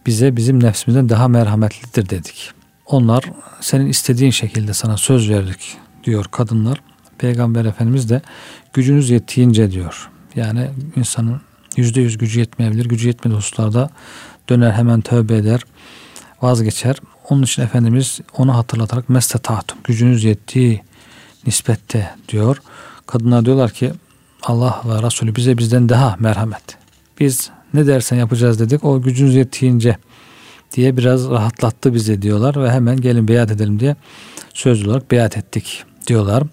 bize 0.05 0.35
bizim 0.35 0.63
nefsimizden 0.63 1.09
daha 1.09 1.27
merhametlidir 1.27 2.09
dedik. 2.09 2.51
Onlar 2.85 3.23
senin 3.61 3.85
istediğin 3.85 4.31
şekilde 4.31 4.73
sana 4.73 4.97
söz 4.97 5.29
verdik 5.29 5.77
diyor 6.03 6.25
kadınlar. 6.25 6.81
Peygamber 7.17 7.65
Efendimiz 7.65 8.09
de 8.09 8.21
gücünüz 8.73 9.09
yettiğince 9.09 9.71
diyor. 9.71 10.09
Yani 10.35 10.69
insanın 10.95 11.41
yüzde 11.77 12.01
yüz 12.01 12.17
gücü 12.17 12.39
yetmeyebilir. 12.39 12.85
Gücü 12.85 13.07
yetmediği 13.07 13.37
hususlarda 13.37 13.89
döner 14.49 14.71
hemen 14.71 15.01
tövbe 15.01 15.35
eder, 15.37 15.61
vazgeçer. 16.41 16.95
Onun 17.31 17.43
için 17.43 17.61
Efendimiz 17.61 18.19
onu 18.37 18.57
hatırlatarak 18.57 19.09
mestetatum 19.09 19.77
gücünüz 19.83 20.23
yettiği 20.23 20.81
nispette 21.45 22.09
diyor. 22.29 22.57
Kadınlar 23.07 23.45
diyorlar 23.45 23.71
ki 23.71 23.91
Allah 24.43 24.81
ve 24.85 25.03
Resulü 25.03 25.35
bize 25.35 25.57
bizden 25.57 25.89
daha 25.89 26.15
merhamet. 26.19 26.77
Biz 27.19 27.49
ne 27.73 27.87
dersen 27.87 28.17
yapacağız 28.17 28.59
dedik. 28.59 28.83
O 28.83 29.01
gücünüz 29.01 29.35
yettiğince 29.35 29.97
diye 30.75 30.97
biraz 30.97 31.29
rahatlattı 31.29 31.93
bizi 31.93 32.21
diyorlar 32.21 32.63
ve 32.63 32.71
hemen 32.71 33.01
gelin 33.01 33.27
beyat 33.27 33.51
edelim 33.51 33.79
diye 33.79 33.95
sözlü 34.53 34.89
olarak 34.89 35.11
beyat 35.11 35.37
ettik 35.37 35.83
diyorlar. 36.07 36.43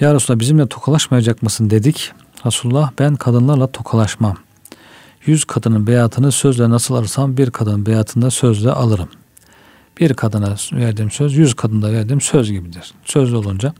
Ya 0.00 0.14
Resulallah 0.14 0.40
bizimle 0.40 0.66
tokalaşmayacak 0.66 1.42
mısın 1.42 1.70
dedik. 1.70 2.12
Resulullah 2.46 2.90
ben 2.98 3.16
kadınlarla 3.16 3.66
tokalaşmam. 3.66 4.36
Yüz 5.24 5.44
kadının 5.44 5.86
beyatını 5.86 6.32
sözle 6.32 6.70
nasıl 6.70 6.94
alırsam 6.94 7.36
bir 7.36 7.50
kadının 7.50 7.86
beyatını 7.86 8.30
sözle 8.30 8.72
alırım. 8.72 9.08
Bir 10.00 10.14
kadına 10.14 10.56
verdiğim 10.72 11.10
söz 11.10 11.34
yüz 11.34 11.54
kadında 11.54 11.92
verdiğim 11.92 12.20
söz 12.20 12.52
gibidir. 12.52 12.94
Sözlü 13.04 13.36
olunca 13.36 13.74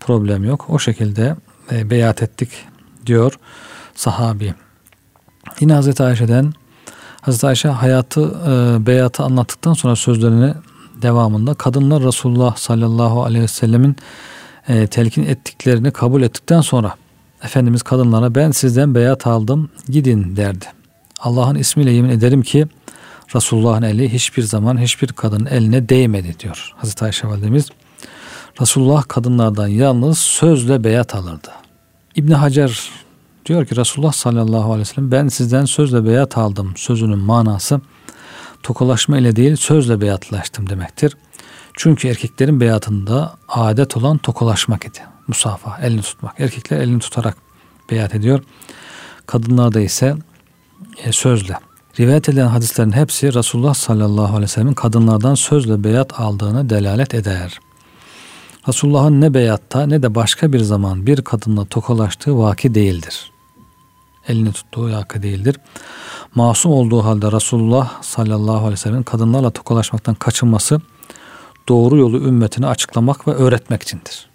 problem 0.00 0.44
yok. 0.44 0.66
O 0.68 0.78
şekilde 0.78 1.36
e, 1.72 1.90
beyat 1.90 2.22
ettik 2.22 2.48
diyor 3.06 3.38
sahabi. 3.94 4.54
Yine 5.60 5.72
Hazreti 5.72 6.02
Ayşe'den 6.02 6.52
Hazreti 7.20 7.46
Ayşe 7.46 7.68
hayatı 7.68 8.20
e, 8.20 8.86
beyatı 8.86 9.22
anlattıktan 9.22 9.72
sonra 9.72 9.96
sözlerini 9.96 10.54
devamında 11.02 11.54
kadınlar 11.54 12.02
Resulullah 12.02 12.56
sallallahu 12.56 13.24
aleyhi 13.24 13.42
ve 13.42 13.48
sellemin 13.48 13.96
e, 14.68 14.86
telkin 14.86 15.26
ettiklerini 15.26 15.90
kabul 15.90 16.22
ettikten 16.22 16.60
sonra 16.60 16.94
Efendimiz 17.44 17.82
kadınlara 17.82 18.34
ben 18.34 18.50
sizden 18.50 18.94
beyat 18.94 19.26
aldım 19.26 19.70
gidin 19.88 20.36
derdi. 20.36 20.64
Allah'ın 21.20 21.54
ismiyle 21.54 21.90
yemin 21.90 22.10
ederim 22.10 22.42
ki 22.42 22.66
Resulullah'ın 23.34 23.82
eli 23.82 24.12
hiçbir 24.12 24.42
zaman 24.42 24.80
hiçbir 24.80 25.08
kadının 25.08 25.46
eline 25.46 25.88
değmedi 25.88 26.34
diyor 26.40 26.72
Hazreti 26.76 27.04
Ayşe 27.04 27.28
validemiz. 27.28 27.68
Resulullah 28.60 29.08
kadınlardan 29.08 29.68
yalnız 29.68 30.18
sözle 30.18 30.84
beyat 30.84 31.14
alırdı. 31.14 31.50
İbni 32.16 32.34
Hacer 32.34 32.90
diyor 33.46 33.66
ki 33.66 33.76
Resulullah 33.76 34.12
sallallahu 34.12 34.72
aleyhi 34.72 34.80
ve 34.80 34.84
sellem 34.84 35.10
ben 35.10 35.28
sizden 35.28 35.64
sözle 35.64 36.04
beyat 36.04 36.38
aldım 36.38 36.72
sözünün 36.76 37.18
manası 37.18 37.80
tokalaşma 38.62 39.18
ile 39.18 39.36
değil 39.36 39.56
sözle 39.56 40.00
beyatlaştım 40.00 40.70
demektir. 40.70 41.16
Çünkü 41.74 42.08
erkeklerin 42.08 42.60
beyatında 42.60 43.34
adet 43.48 43.96
olan 43.96 44.18
tokalaşmak 44.18 44.84
idi. 44.84 44.98
Musafa, 45.28 45.78
elini 45.78 46.02
tutmak. 46.02 46.40
Erkekler 46.40 46.80
elini 46.80 46.98
tutarak 46.98 47.36
beyat 47.90 48.14
ediyor. 48.14 48.42
Kadınlarda 49.26 49.80
ise 49.80 50.16
e, 51.04 51.12
sözle. 51.12 51.56
Rivayet 51.98 52.28
edilen 52.28 52.46
hadislerin 52.46 52.92
hepsi 52.92 53.34
Resulullah 53.34 53.74
sallallahu 53.74 54.26
aleyhi 54.26 54.42
ve 54.42 54.46
sellem'in 54.46 54.74
kadınlardan 54.74 55.34
sözle 55.34 55.84
beyat 55.84 56.20
aldığını 56.20 56.70
delalet 56.70 57.14
eder. 57.14 57.60
Resulullah'ın 58.68 59.20
ne 59.20 59.34
beyatta 59.34 59.86
ne 59.86 60.02
de 60.02 60.14
başka 60.14 60.52
bir 60.52 60.58
zaman 60.58 61.06
bir 61.06 61.22
kadınla 61.22 61.64
tokalaştığı 61.64 62.38
vaki 62.38 62.74
değildir. 62.74 63.32
Elini 64.28 64.52
tuttuğu 64.52 64.92
vaki 64.92 65.22
değildir. 65.22 65.56
Masum 66.34 66.72
olduğu 66.72 67.04
halde 67.04 67.32
Resulullah 67.32 68.02
sallallahu 68.02 68.56
aleyhi 68.56 68.72
ve 68.72 68.76
sellem'in 68.76 69.02
kadınlarla 69.02 69.50
tokalaşmaktan 69.50 70.14
kaçınması 70.14 70.80
doğru 71.68 71.96
yolu 71.96 72.18
ümmetine 72.18 72.66
açıklamak 72.66 73.28
ve 73.28 73.32
öğretmek 73.32 73.82
içindir. 73.82 74.29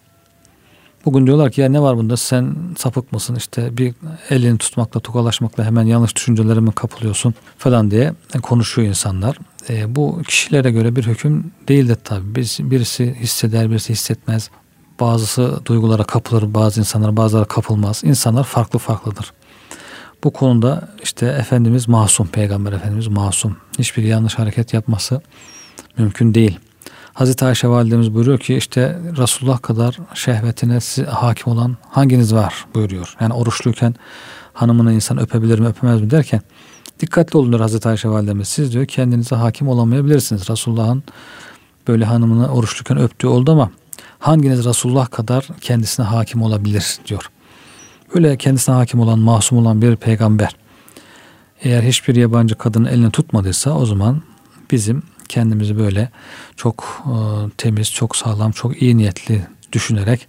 Bugün 1.05 1.25
diyorlar 1.25 1.51
ki 1.51 1.61
ya 1.61 1.69
ne 1.69 1.81
var 1.81 1.97
bunda 1.97 2.17
sen 2.17 2.55
sapık 2.77 3.11
mısın 3.11 3.35
işte 3.35 3.77
bir 3.77 3.93
elini 4.29 4.57
tutmakla 4.57 4.99
tokalaşmakla 4.99 5.63
hemen 5.63 5.83
yanlış 5.83 6.15
düşüncelere 6.15 6.59
mi 6.59 6.71
kapılıyorsun 6.71 7.33
falan 7.57 7.91
diye 7.91 8.13
konuşuyor 8.41 8.87
insanlar. 8.87 9.37
E, 9.69 9.95
bu 9.95 10.21
kişilere 10.27 10.71
göre 10.71 10.95
bir 10.95 11.03
hüküm 11.03 11.51
değildir 11.67 11.97
tabi. 12.03 12.35
Biz, 12.35 12.57
birisi 12.61 13.15
hisseder 13.19 13.71
birisi 13.71 13.93
hissetmez. 13.93 14.49
Bazısı 14.99 15.59
duygulara 15.65 16.03
kapılır 16.03 16.53
bazı 16.53 16.79
insanlar 16.79 17.17
bazıları 17.17 17.47
kapılmaz. 17.47 18.03
İnsanlar 18.03 18.43
farklı 18.43 18.79
farklıdır. 18.79 19.33
Bu 20.23 20.33
konuda 20.33 20.89
işte 21.03 21.25
Efendimiz 21.25 21.87
masum, 21.87 22.27
Peygamber 22.27 22.73
Efendimiz 22.73 23.07
masum. 23.07 23.57
Hiçbir 23.79 24.03
yanlış 24.03 24.39
hareket 24.39 24.73
yapması 24.73 25.21
mümkün 25.97 26.33
değil. 26.33 26.59
Hazreti 27.15 27.45
Ayşe 27.45 27.67
validemiz 27.67 28.13
buyuruyor 28.13 28.39
ki 28.39 28.55
işte 28.55 28.99
Resulullah 29.17 29.61
kadar 29.61 29.97
şehvetine 30.13 30.79
hakim 31.09 31.53
olan 31.53 31.77
hanginiz 31.89 32.33
var 32.33 32.65
buyuruyor. 32.75 33.15
Yani 33.19 33.33
oruçluyken 33.33 33.95
hanımını 34.53 34.93
insan 34.93 35.19
öpebilir 35.19 35.59
mi 35.59 35.67
öpemez 35.67 36.01
mi 36.01 36.11
derken 36.11 36.41
dikkatli 36.99 37.37
olun 37.37 37.49
diyor 37.49 37.59
Hazreti 37.61 37.89
Ayşe 37.89 38.09
validemiz. 38.09 38.47
Siz 38.47 38.73
diyor 38.73 38.85
kendinize 38.85 39.35
hakim 39.35 39.67
olamayabilirsiniz. 39.67 40.49
Resulullah'ın 40.49 41.03
böyle 41.87 42.05
hanımını 42.05 42.53
oruçluyken 42.53 42.97
öptüğü 42.97 43.27
oldu 43.27 43.51
ama 43.51 43.71
hanginiz 44.19 44.65
Resulullah 44.65 45.11
kadar 45.11 45.47
kendisine 45.61 46.05
hakim 46.05 46.41
olabilir 46.41 46.97
diyor. 47.07 47.29
Böyle 48.15 48.37
kendisine 48.37 48.75
hakim 48.75 48.99
olan, 48.99 49.19
masum 49.19 49.57
olan 49.57 49.81
bir 49.81 49.95
peygamber 49.95 50.55
eğer 51.61 51.83
hiçbir 51.83 52.15
yabancı 52.15 52.55
kadının 52.55 52.85
elini 52.85 53.11
tutmadıysa 53.11 53.71
o 53.71 53.85
zaman 53.85 54.21
bizim 54.71 55.03
kendimizi 55.29 55.77
böyle 55.77 56.09
çok 56.55 57.03
e, 57.05 57.15
temiz, 57.57 57.91
çok 57.91 58.15
sağlam, 58.15 58.51
çok 58.51 58.81
iyi 58.81 58.97
niyetli 58.97 59.47
düşünerek 59.73 60.27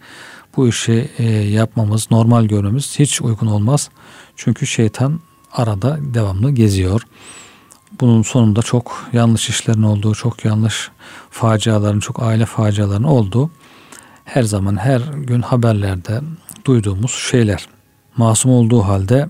bu 0.56 0.68
işi 0.68 1.10
e, 1.18 1.24
yapmamız, 1.32 2.10
normal 2.10 2.44
görmemiz 2.44 2.98
hiç 2.98 3.22
uygun 3.22 3.46
olmaz. 3.46 3.90
Çünkü 4.36 4.66
şeytan 4.66 5.20
arada 5.52 5.98
devamlı 6.00 6.50
geziyor. 6.50 7.02
Bunun 8.00 8.22
sonunda 8.22 8.62
çok 8.62 9.08
yanlış 9.12 9.48
işlerin 9.48 9.82
olduğu, 9.82 10.14
çok 10.14 10.44
yanlış 10.44 10.90
faciaların, 11.30 12.00
çok 12.00 12.22
aile 12.22 12.46
facialarının 12.46 13.08
olduğu 13.08 13.50
her 14.24 14.42
zaman 14.42 14.76
her 14.76 15.00
gün 15.00 15.42
haberlerde 15.42 16.20
duyduğumuz 16.64 17.10
şeyler. 17.10 17.68
Masum 18.16 18.50
olduğu 18.50 18.82
halde 18.82 19.28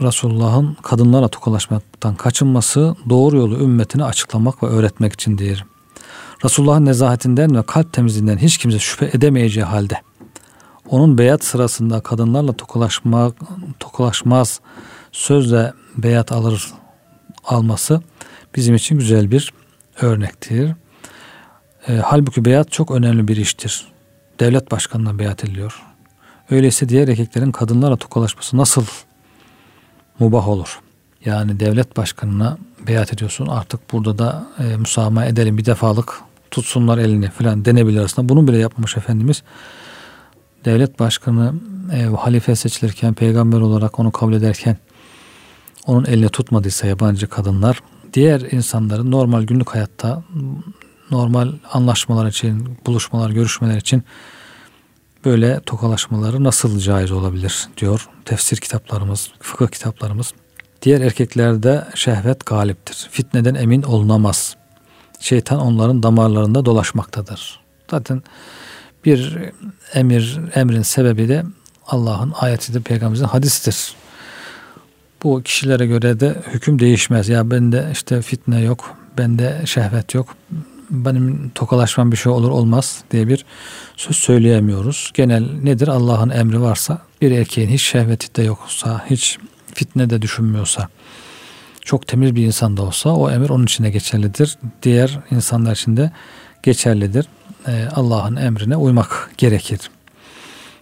Resulullah'ın 0.00 0.76
kadınlara 0.82 1.28
tokalaşmaktan 1.28 2.14
kaçınması 2.14 2.96
doğru 3.08 3.36
yolu 3.36 3.58
ümmetine 3.58 4.04
açıklamak 4.04 4.62
ve 4.62 4.66
öğretmek 4.66 5.12
içindir. 5.12 5.64
Resulullah'ın 6.44 6.84
nezahetinden 6.84 7.56
ve 7.56 7.62
kalp 7.62 7.92
temizliğinden 7.92 8.38
hiç 8.38 8.58
kimse 8.58 8.78
şüphe 8.78 9.10
edemeyeceği 9.12 9.64
halde 9.64 10.00
onun 10.90 11.18
beyat 11.18 11.44
sırasında 11.44 12.00
kadınlarla 12.00 12.52
tokalaşmak, 12.52 13.34
tokalaşmaz 13.80 14.60
sözle 15.12 15.72
beyat 15.96 16.32
alır 16.32 16.72
alması 17.44 18.00
bizim 18.54 18.74
için 18.74 18.98
güzel 18.98 19.30
bir 19.30 19.52
örnektir. 20.00 20.72
E, 21.88 21.96
halbuki 21.96 22.44
beyat 22.44 22.72
çok 22.72 22.90
önemli 22.90 23.28
bir 23.28 23.36
iştir. 23.36 23.86
Devlet 24.40 24.70
başkanına 24.70 25.18
beyat 25.18 25.44
ediliyor. 25.44 25.82
Öyleyse 26.50 26.88
diğer 26.88 27.08
erkeklerin 27.08 27.52
kadınlarla 27.52 27.96
tokalaşması 27.96 28.56
nasıl 28.56 28.84
mubah 30.18 30.48
olur. 30.48 30.80
Yani 31.24 31.60
devlet 31.60 31.96
başkanına 31.96 32.58
beyat 32.86 33.12
ediyorsun 33.12 33.46
artık 33.46 33.92
burada 33.92 34.18
da 34.18 34.46
e, 34.58 34.76
müsamaha 34.76 35.26
edelim 35.26 35.58
bir 35.58 35.64
defalık 35.64 36.20
tutsunlar 36.50 36.98
elini 36.98 37.30
falan 37.30 37.64
denebilir 37.64 38.00
aslında. 38.00 38.28
Bunu 38.28 38.48
bile 38.48 38.58
yapmamış 38.58 38.96
Efendimiz. 38.96 39.42
Devlet 40.64 40.98
başkanı 40.98 41.54
e, 41.92 42.02
halife 42.02 42.56
seçilirken 42.56 43.14
peygamber 43.14 43.60
olarak 43.60 44.00
onu 44.00 44.12
kabul 44.12 44.32
ederken 44.32 44.76
onun 45.86 46.04
elini 46.04 46.28
tutmadıysa 46.28 46.86
yabancı 46.86 47.28
kadınlar 47.28 47.80
diğer 48.12 48.40
insanların 48.40 49.10
normal 49.10 49.42
günlük 49.42 49.70
hayatta 49.70 50.22
normal 51.10 51.52
anlaşmalar 51.72 52.26
için, 52.26 52.78
buluşmalar, 52.86 53.30
görüşmeler 53.30 53.76
için 53.76 54.02
böyle 55.26 55.60
tokalaşmaları 55.60 56.44
nasıl 56.44 56.78
caiz 56.78 57.12
olabilir 57.12 57.68
diyor 57.76 58.08
tefsir 58.24 58.56
kitaplarımız, 58.56 59.30
fıkıh 59.40 59.68
kitaplarımız. 59.68 60.32
Diğer 60.82 61.00
erkeklerde 61.00 61.84
şehvet 61.94 62.46
galiptir. 62.46 63.08
Fitneden 63.10 63.54
emin 63.54 63.82
olunamaz. 63.82 64.56
Şeytan 65.20 65.60
onların 65.60 66.02
damarlarında 66.02 66.64
dolaşmaktadır. 66.64 67.60
Zaten 67.90 68.22
bir 69.04 69.38
emir, 69.94 70.40
emrin 70.54 70.82
sebebi 70.82 71.28
de 71.28 71.44
Allah'ın 71.86 72.32
ayetidir, 72.36 72.82
peygamberimizin 72.82 73.24
hadisidir. 73.24 73.94
Bu 75.22 75.42
kişilere 75.42 75.86
göre 75.86 76.20
de 76.20 76.42
hüküm 76.52 76.78
değişmez. 76.78 77.28
Ya 77.28 77.50
bende 77.50 77.88
işte 77.92 78.22
fitne 78.22 78.60
yok, 78.60 78.96
bende 79.18 79.62
şehvet 79.64 80.14
yok, 80.14 80.36
benim 80.90 81.50
tokalaşmam 81.54 82.12
bir 82.12 82.16
şey 82.16 82.32
olur 82.32 82.50
olmaz 82.50 83.04
diye 83.10 83.28
bir 83.28 83.44
söz 83.96 84.16
söyleyemiyoruz. 84.16 85.10
Genel 85.14 85.50
nedir? 85.62 85.88
Allah'ın 85.88 86.30
emri 86.30 86.60
varsa 86.60 86.98
bir 87.20 87.30
erkeğin 87.30 87.68
hiç 87.68 87.82
şehveti 87.82 88.34
de 88.34 88.42
yoksa, 88.42 89.04
hiç 89.10 89.38
fitne 89.74 90.10
de 90.10 90.22
düşünmüyorsa, 90.22 90.88
çok 91.80 92.06
temiz 92.06 92.34
bir 92.34 92.46
insan 92.46 92.76
da 92.76 92.82
olsa 92.82 93.10
o 93.10 93.30
emir 93.30 93.50
onun 93.50 93.64
içine 93.64 93.90
geçerlidir. 93.90 94.58
Diğer 94.82 95.18
insanlar 95.30 95.72
için 95.72 95.96
de 95.96 96.10
geçerlidir. 96.62 97.26
Ee, 97.68 97.88
Allah'ın 97.94 98.36
emrine 98.36 98.76
uymak 98.76 99.30
gerekir. 99.38 99.90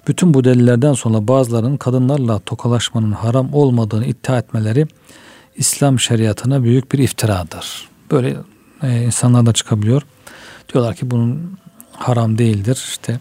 Bütün 0.09 0.35
bu 0.35 0.45
delillerden 0.45 0.93
sonra 0.93 1.29
bazılarının 1.29 1.77
kadınlarla 1.77 2.39
tokalaşmanın 2.39 3.13
haram 3.13 3.55
olmadığını 3.55 4.07
iddia 4.07 4.39
etmeleri 4.39 4.87
İslam 5.57 6.01
şeriatına 6.01 6.63
büyük 6.63 6.93
bir 6.93 6.99
iftiradır. 6.99 7.89
Böyle 8.11 8.37
e, 8.85 9.05
insanlar 9.05 9.47
da 9.47 9.53
çıkabiliyor. 9.53 10.03
Diyorlar 10.73 10.95
ki 10.95 11.11
bunun 11.11 11.59
haram 11.93 12.39
değildir. 12.39 12.85
İşte 12.89 13.21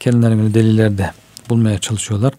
kendilerine 0.00 0.54
deliller 0.54 0.98
de 0.98 1.10
bulmaya 1.48 1.78
çalışıyorlar. 1.78 2.32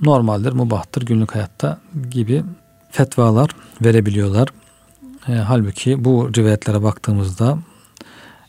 Normaldir, 0.00 0.52
mubahtır 0.52 1.02
günlük 1.02 1.34
hayatta 1.34 1.80
gibi 2.10 2.44
fetvalar 2.90 3.50
verebiliyorlar. 3.82 4.48
E, 5.28 5.32
halbuki 5.32 6.04
bu 6.04 6.30
rivayetlere 6.36 6.82
baktığımızda 6.82 7.58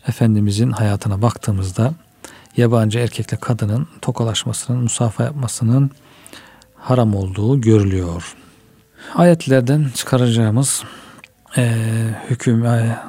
Efendimizin 0.07 0.71
hayatına 0.71 1.21
baktığımızda 1.21 1.93
yabancı 2.57 2.99
erkekle 2.99 3.37
kadının 3.37 3.87
tokalaşmasının, 4.01 4.83
musafa 4.83 5.23
yapmasının 5.23 5.91
haram 6.75 7.15
olduğu 7.15 7.61
görülüyor. 7.61 8.35
Ayetlerden 9.15 9.91
çıkaracağımız 9.95 10.83
e, 11.57 11.73
hüküm 12.29 12.65
e, 12.65 12.99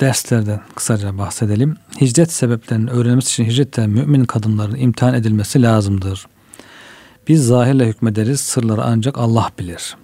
derslerden 0.00 0.60
kısaca 0.74 1.18
bahsedelim. 1.18 1.76
Hicret 2.00 2.32
sebeplerinin 2.32 2.86
öğrenilmesi 2.86 3.28
için 3.28 3.52
hicretten 3.52 3.90
mümin 3.90 4.24
kadınların 4.24 4.76
imtihan 4.76 5.14
edilmesi 5.14 5.62
lazımdır. 5.62 6.26
Biz 7.28 7.46
zahirle 7.46 7.86
hükmederiz, 7.86 8.40
sırları 8.40 8.84
ancak 8.84 9.18
Allah 9.18 9.50
bilir. 9.58 9.96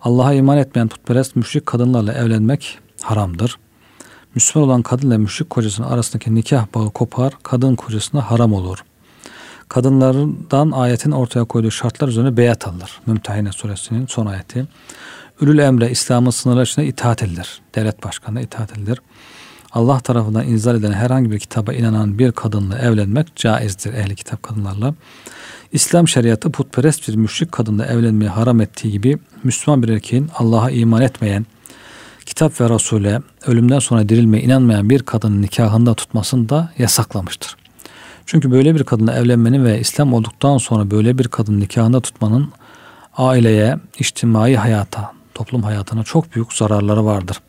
Allah'a 0.00 0.32
iman 0.32 0.58
etmeyen 0.58 0.88
putperest 0.88 1.36
müşrik 1.36 1.66
kadınlarla 1.66 2.12
evlenmek 2.12 2.78
haramdır. 3.02 3.58
Müslüman 4.34 4.68
olan 4.68 4.82
kadın 4.82 5.08
ile 5.08 5.18
müşrik 5.18 5.50
kocasının 5.50 5.86
arasındaki 5.86 6.34
nikah 6.34 6.66
bağı 6.74 6.90
kopar, 6.90 7.32
kadın 7.42 7.76
kocasına 7.76 8.30
haram 8.30 8.52
olur. 8.52 8.84
Kadınlardan 9.68 10.70
ayetin 10.70 11.10
ortaya 11.10 11.44
koyduğu 11.44 11.70
şartlar 11.70 12.08
üzerine 12.08 12.36
beyat 12.36 12.68
alır. 12.68 13.00
Mümtehine 13.06 13.52
suresinin 13.52 14.06
son 14.06 14.26
ayeti. 14.26 14.66
Ülül 15.40 15.58
emre 15.58 15.90
İslam'ın 15.90 16.30
sınırları 16.30 16.64
içinde 16.64 16.86
itaat 16.86 17.22
edilir. 17.22 17.60
Devlet 17.74 18.04
başkanına 18.04 18.40
itaat 18.40 18.78
edilir. 18.78 18.98
Allah 19.72 20.00
tarafından 20.00 20.46
inzal 20.46 20.76
edilen 20.76 20.92
herhangi 20.92 21.30
bir 21.30 21.38
kitaba 21.38 21.72
inanan 21.72 22.18
bir 22.18 22.32
kadınla 22.32 22.78
evlenmek 22.78 23.36
caizdir 23.36 23.94
ehli 23.94 24.14
kitap 24.14 24.42
kadınlarla. 24.42 24.94
İslam 25.72 26.08
şeriatı 26.08 26.50
putperest 26.52 27.08
bir 27.08 27.14
müşrik 27.14 27.52
kadınla 27.52 27.86
evlenmeyi 27.86 28.30
haram 28.30 28.60
ettiği 28.60 28.90
gibi 28.90 29.18
Müslüman 29.44 29.82
bir 29.82 29.88
erkeğin 29.88 30.30
Allah'a 30.34 30.70
iman 30.70 31.02
etmeyen, 31.02 31.46
kitap 32.26 32.60
ve 32.60 32.68
Resul'e 32.68 33.20
ölümden 33.46 33.78
sonra 33.78 34.08
dirilmeye 34.08 34.44
inanmayan 34.44 34.90
bir 34.90 35.02
kadının 35.02 35.42
nikahında 35.42 35.94
tutmasını 35.94 36.48
da 36.48 36.72
yasaklamıştır. 36.78 37.56
Çünkü 38.26 38.50
böyle 38.50 38.74
bir 38.74 38.84
kadınla 38.84 39.14
evlenmenin 39.14 39.64
ve 39.64 39.80
İslam 39.80 40.12
olduktan 40.12 40.58
sonra 40.58 40.90
böyle 40.90 41.18
bir 41.18 41.28
kadın 41.28 41.60
nikahında 41.60 42.00
tutmanın 42.00 42.52
aileye, 43.16 43.78
içtimai 43.98 44.56
hayata, 44.56 45.19
toplum 45.40 45.62
hayatına 45.62 46.04
çok 46.04 46.34
büyük 46.34 46.52
zararları 46.52 47.04
vardır. 47.04 47.40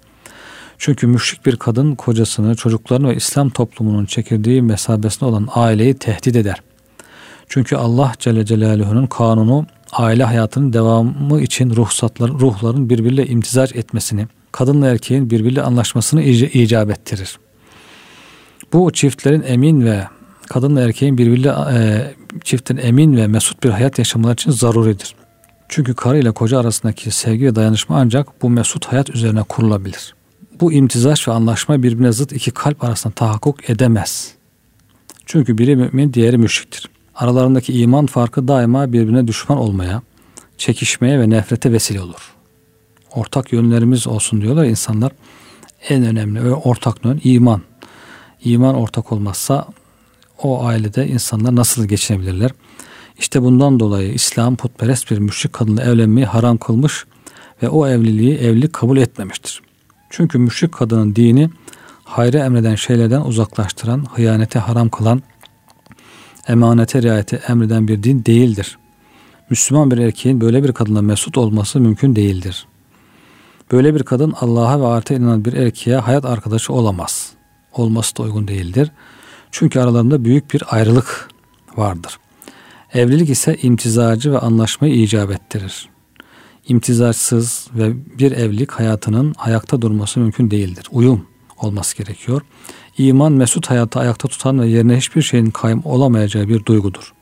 Çünkü 0.78 1.08
müşrik 1.08 1.46
bir 1.46 1.56
kadın 1.56 1.96
kocasını, 1.96 2.56
çocuklarını 2.56 3.10
ve 3.10 3.16
İslam 3.16 3.50
toplumunun 3.50 4.06
çekirdiği 4.06 4.62
mesabesinde 4.62 5.26
olan 5.26 5.48
aileyi 5.56 5.94
tehdit 5.94 6.36
eder. 6.36 6.62
Çünkü 7.50 7.76
Allah 7.76 8.12
Celle 8.20 8.46
Celaluhu'nun 8.46 9.08
kanunu 9.08 9.66
aile 9.92 10.24
hayatının 10.24 10.74
devamı 10.74 11.42
için 11.42 11.76
ruhsatlar, 11.76 12.30
ruhların 12.32 12.90
birbiriyle 12.90 13.28
imtizac 13.28 13.76
etmesini, 13.76 14.28
kadınla 14.52 14.88
erkeğin 14.88 15.30
birbiriyle 15.30 15.62
anlaşmasını 15.62 16.24
icap 16.24 16.90
ettirir. 16.90 17.40
Bu 18.74 18.92
çiftlerin 18.94 19.44
emin 19.48 19.86
ve 19.86 20.08
kadınla 20.50 20.82
erkeğin 20.82 21.18
birbiriyle 21.18 21.50
e, 21.50 22.14
çiftin 22.44 22.78
emin 22.78 23.18
ve 23.18 23.28
mesut 23.28 23.64
bir 23.64 23.70
hayat 23.70 24.00
yaşamaları 24.00 24.34
için 24.34 24.52
zaruridir. 24.52 25.16
Çünkü 25.72 25.94
karı 25.94 26.20
ile 26.20 26.32
koca 26.32 26.60
arasındaki 26.60 27.12
sevgi 27.12 27.46
ve 27.46 27.56
dayanışma 27.56 27.98
ancak 27.98 28.42
bu 28.42 28.50
mesut 28.50 28.86
hayat 28.86 29.10
üzerine 29.10 29.44
kurulabilir. 29.44 30.16
Bu 30.62 30.74
imtizaç 30.74 31.28
ve 31.28 31.32
anlaşma 31.32 31.84
birbirine 31.84 32.12
zıt 32.12 32.32
iki 32.32 32.52
kalp 32.52 32.84
arasında 32.84 33.14
tahakkuk 33.14 33.70
edemez. 33.70 34.36
Çünkü 35.26 35.58
biri 35.58 35.76
mümin, 35.76 36.14
diğeri 36.14 36.38
müşriktir. 36.38 36.90
Aralarındaki 37.16 37.74
iman 37.74 38.06
farkı 38.06 38.48
daima 38.48 38.94
birbirine 38.94 39.28
düşman 39.28 39.58
olmaya, 39.58 40.02
çekişmeye 40.58 41.20
ve 41.20 41.30
nefrete 41.30 41.72
vesile 41.72 42.02
olur. 42.02 42.34
Ortak 43.16 43.54
yönlerimiz 43.54 44.08
olsun 44.08 44.42
diyorlar 44.42 44.66
insanlar. 44.66 45.12
En 45.90 46.04
önemli 46.04 46.54
ortak 46.54 47.06
yön 47.06 47.22
iman. 47.24 47.62
İman 48.44 48.76
ortak 48.76 49.12
olmazsa 49.12 49.68
o 50.44 50.66
ailede 50.66 51.08
insanlar 51.08 51.56
nasıl 51.56 51.86
geçinebilirler? 51.86 52.52
İşte 53.22 53.44
bundan 53.44 53.80
dolayı 53.80 54.14
İslam 54.14 54.56
putperest 54.56 55.12
bir 55.12 55.18
müşrik 55.18 55.54
kadınla 55.54 55.84
evlenmeyi 55.84 56.26
haram 56.26 56.58
kılmış 56.58 57.06
ve 57.64 57.70
o 57.70 57.88
evliliği 57.88 58.38
evlilik 58.38 58.74
kabul 58.74 58.98
etmemiştir. 58.98 59.62
Çünkü 60.10 60.38
müşrik 60.38 60.72
kadının 60.72 61.16
dini 61.16 61.50
hayra 62.04 62.38
emreden 62.38 62.76
şeylerden 62.76 63.22
uzaklaştıran, 63.22 64.06
hıyanete 64.14 64.60
haram 64.60 64.90
kılan, 64.90 65.22
emanete 66.48 67.02
riayeti 67.02 67.36
emreden 67.36 67.88
bir 67.88 68.04
din 68.04 68.26
değildir. 68.26 68.78
Müslüman 69.50 69.92
bir 69.92 69.98
erkeğin 69.98 70.42
böyle 70.42 70.64
bir 70.64 70.72
kadınla 70.72 71.02
mesut 71.02 71.38
olması 71.38 71.80
mümkün 71.80 72.16
değildir. 72.16 72.68
Böyle 73.72 73.96
bir 73.96 74.04
kadın 74.04 74.34
Allah'a 74.40 74.82
ve 74.82 74.88
ahirete 74.88 75.16
inanan 75.16 75.46
bir 75.46 75.54
erkeğe 75.54 75.98
hayat 75.98 76.26
arkadaşı 76.26 76.74
olamaz. 76.74 77.32
Olması 77.74 78.18
da 78.18 78.24
uygun 78.24 78.48
değildir. 78.48 78.92
Çünkü 79.52 79.80
aralarında 79.80 80.26
büyük 80.26 80.54
bir 80.54 80.64
ayrılık 80.76 81.30
vardır. 81.78 82.21
Evlilik 82.94 83.30
ise 83.30 83.58
imtizacı 83.62 84.32
ve 84.32 84.40
anlaşmayı 84.40 84.94
icap 84.94 85.32
ettirir. 85.32 85.90
İmtizaçsız 86.68 87.68
ve 87.74 87.94
bir 88.20 88.32
evlilik 88.32 88.72
hayatının 88.72 89.34
ayakta 89.38 89.82
durması 89.82 90.20
mümkün 90.20 90.52
değildir. 90.52 90.88
Uyum 90.92 91.26
olması 91.58 91.98
gerekiyor. 91.98 92.42
İman 92.98 93.32
mesut 93.32 93.70
hayatı 93.70 94.00
ayakta 94.00 94.28
tutan 94.28 94.60
ve 94.62 94.68
yerine 94.68 94.98
hiçbir 94.98 95.22
şeyin 95.22 95.50
kayım 95.50 95.82
olamayacağı 95.86 96.48
bir 96.48 96.66
duygudur. 96.66 97.14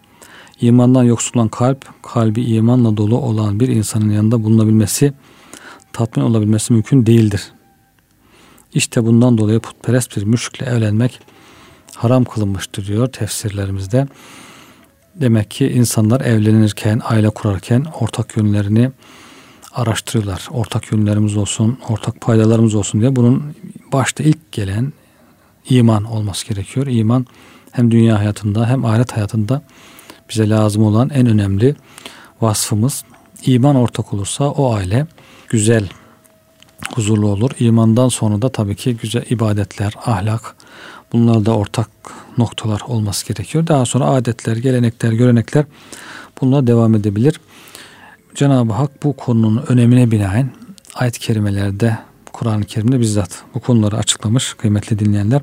İmandan 0.61 1.03
yoksul 1.03 1.39
olan 1.39 1.49
kalp, 1.49 2.03
kalbi 2.03 2.41
imanla 2.43 2.97
dolu 2.97 3.17
olan 3.17 3.59
bir 3.59 3.67
insanın 3.67 4.09
yanında 4.09 4.43
bulunabilmesi, 4.43 5.13
tatmin 5.93 6.23
olabilmesi 6.23 6.73
mümkün 6.73 7.05
değildir. 7.05 7.51
İşte 8.73 9.05
bundan 9.05 9.37
dolayı 9.37 9.59
putperest 9.59 10.17
bir 10.17 10.23
müşrikle 10.23 10.65
evlenmek 10.65 11.19
haram 11.95 12.23
kılınmıştır 12.23 12.87
diyor 12.87 13.07
tefsirlerimizde. 13.07 14.07
Demek 15.21 15.51
ki 15.51 15.67
insanlar 15.67 16.21
evlenirken, 16.21 17.01
aile 17.03 17.29
kurarken 17.29 17.85
ortak 17.99 18.37
yönlerini 18.37 18.91
araştırıyorlar. 19.73 20.47
Ortak 20.51 20.91
yönlerimiz 20.91 21.37
olsun, 21.37 21.79
ortak 21.89 22.21
paydalarımız 22.21 22.75
olsun 22.75 23.01
diye 23.01 23.15
bunun 23.15 23.55
başta 23.93 24.23
ilk 24.23 24.51
gelen 24.51 24.93
iman 25.69 26.03
olması 26.03 26.47
gerekiyor. 26.47 26.87
İman 26.87 27.25
hem 27.71 27.91
dünya 27.91 28.19
hayatında 28.19 28.69
hem 28.69 28.85
ahiret 28.85 29.11
hayatında 29.11 29.61
bize 30.29 30.49
lazım 30.49 30.83
olan 30.83 31.09
en 31.09 31.27
önemli 31.27 31.75
vasfımız. 32.41 33.03
İman 33.45 33.75
ortak 33.75 34.13
olursa 34.13 34.43
o 34.43 34.73
aile 34.73 35.07
güzel, 35.49 35.89
huzurlu 36.95 37.27
olur. 37.27 37.51
İmandan 37.59 38.09
sonra 38.09 38.41
da 38.41 38.49
tabii 38.49 38.75
ki 38.75 38.97
güzel 39.01 39.25
ibadetler, 39.29 39.93
ahlak, 40.05 40.55
Bunlar 41.13 41.45
da 41.45 41.57
ortak 41.57 41.89
noktalar 42.37 42.81
olması 42.87 43.27
gerekiyor. 43.27 43.67
Daha 43.67 43.85
sonra 43.85 44.05
adetler, 44.05 44.57
gelenekler, 44.57 45.11
görenekler 45.11 45.65
bunlar 46.41 46.67
devam 46.67 46.95
edebilir. 46.95 47.39
Cenab-ı 48.35 48.73
Hak 48.73 49.03
bu 49.03 49.13
konunun 49.15 49.63
önemine 49.67 50.11
binaen 50.11 50.49
ayet-i 50.95 51.19
kerimelerde 51.19 51.97
Kur'an-ı 52.33 52.65
Kerim'de 52.65 52.99
bizzat 52.99 53.43
bu 53.55 53.59
konuları 53.59 53.97
açıklamış 53.97 54.53
kıymetli 54.53 54.99
dinleyenler. 54.99 55.41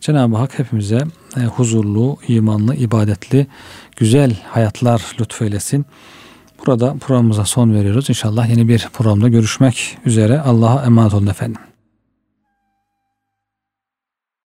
Cenab-ı 0.00 0.36
Hak 0.36 0.58
hepimize 0.58 1.02
e, 1.36 1.40
huzurlu, 1.40 2.16
imanlı, 2.28 2.74
ibadetli, 2.74 3.46
güzel 3.96 4.36
hayatlar 4.48 5.16
lütfeylesin. 5.20 5.86
Burada 6.66 6.94
programımıza 7.00 7.44
son 7.44 7.74
veriyoruz. 7.74 8.08
İnşallah 8.08 8.48
yeni 8.48 8.68
bir 8.68 8.88
programda 8.92 9.28
görüşmek 9.28 9.98
üzere. 10.04 10.40
Allah'a 10.40 10.84
emanet 10.84 11.14
olun 11.14 11.26
efendim. 11.26 11.60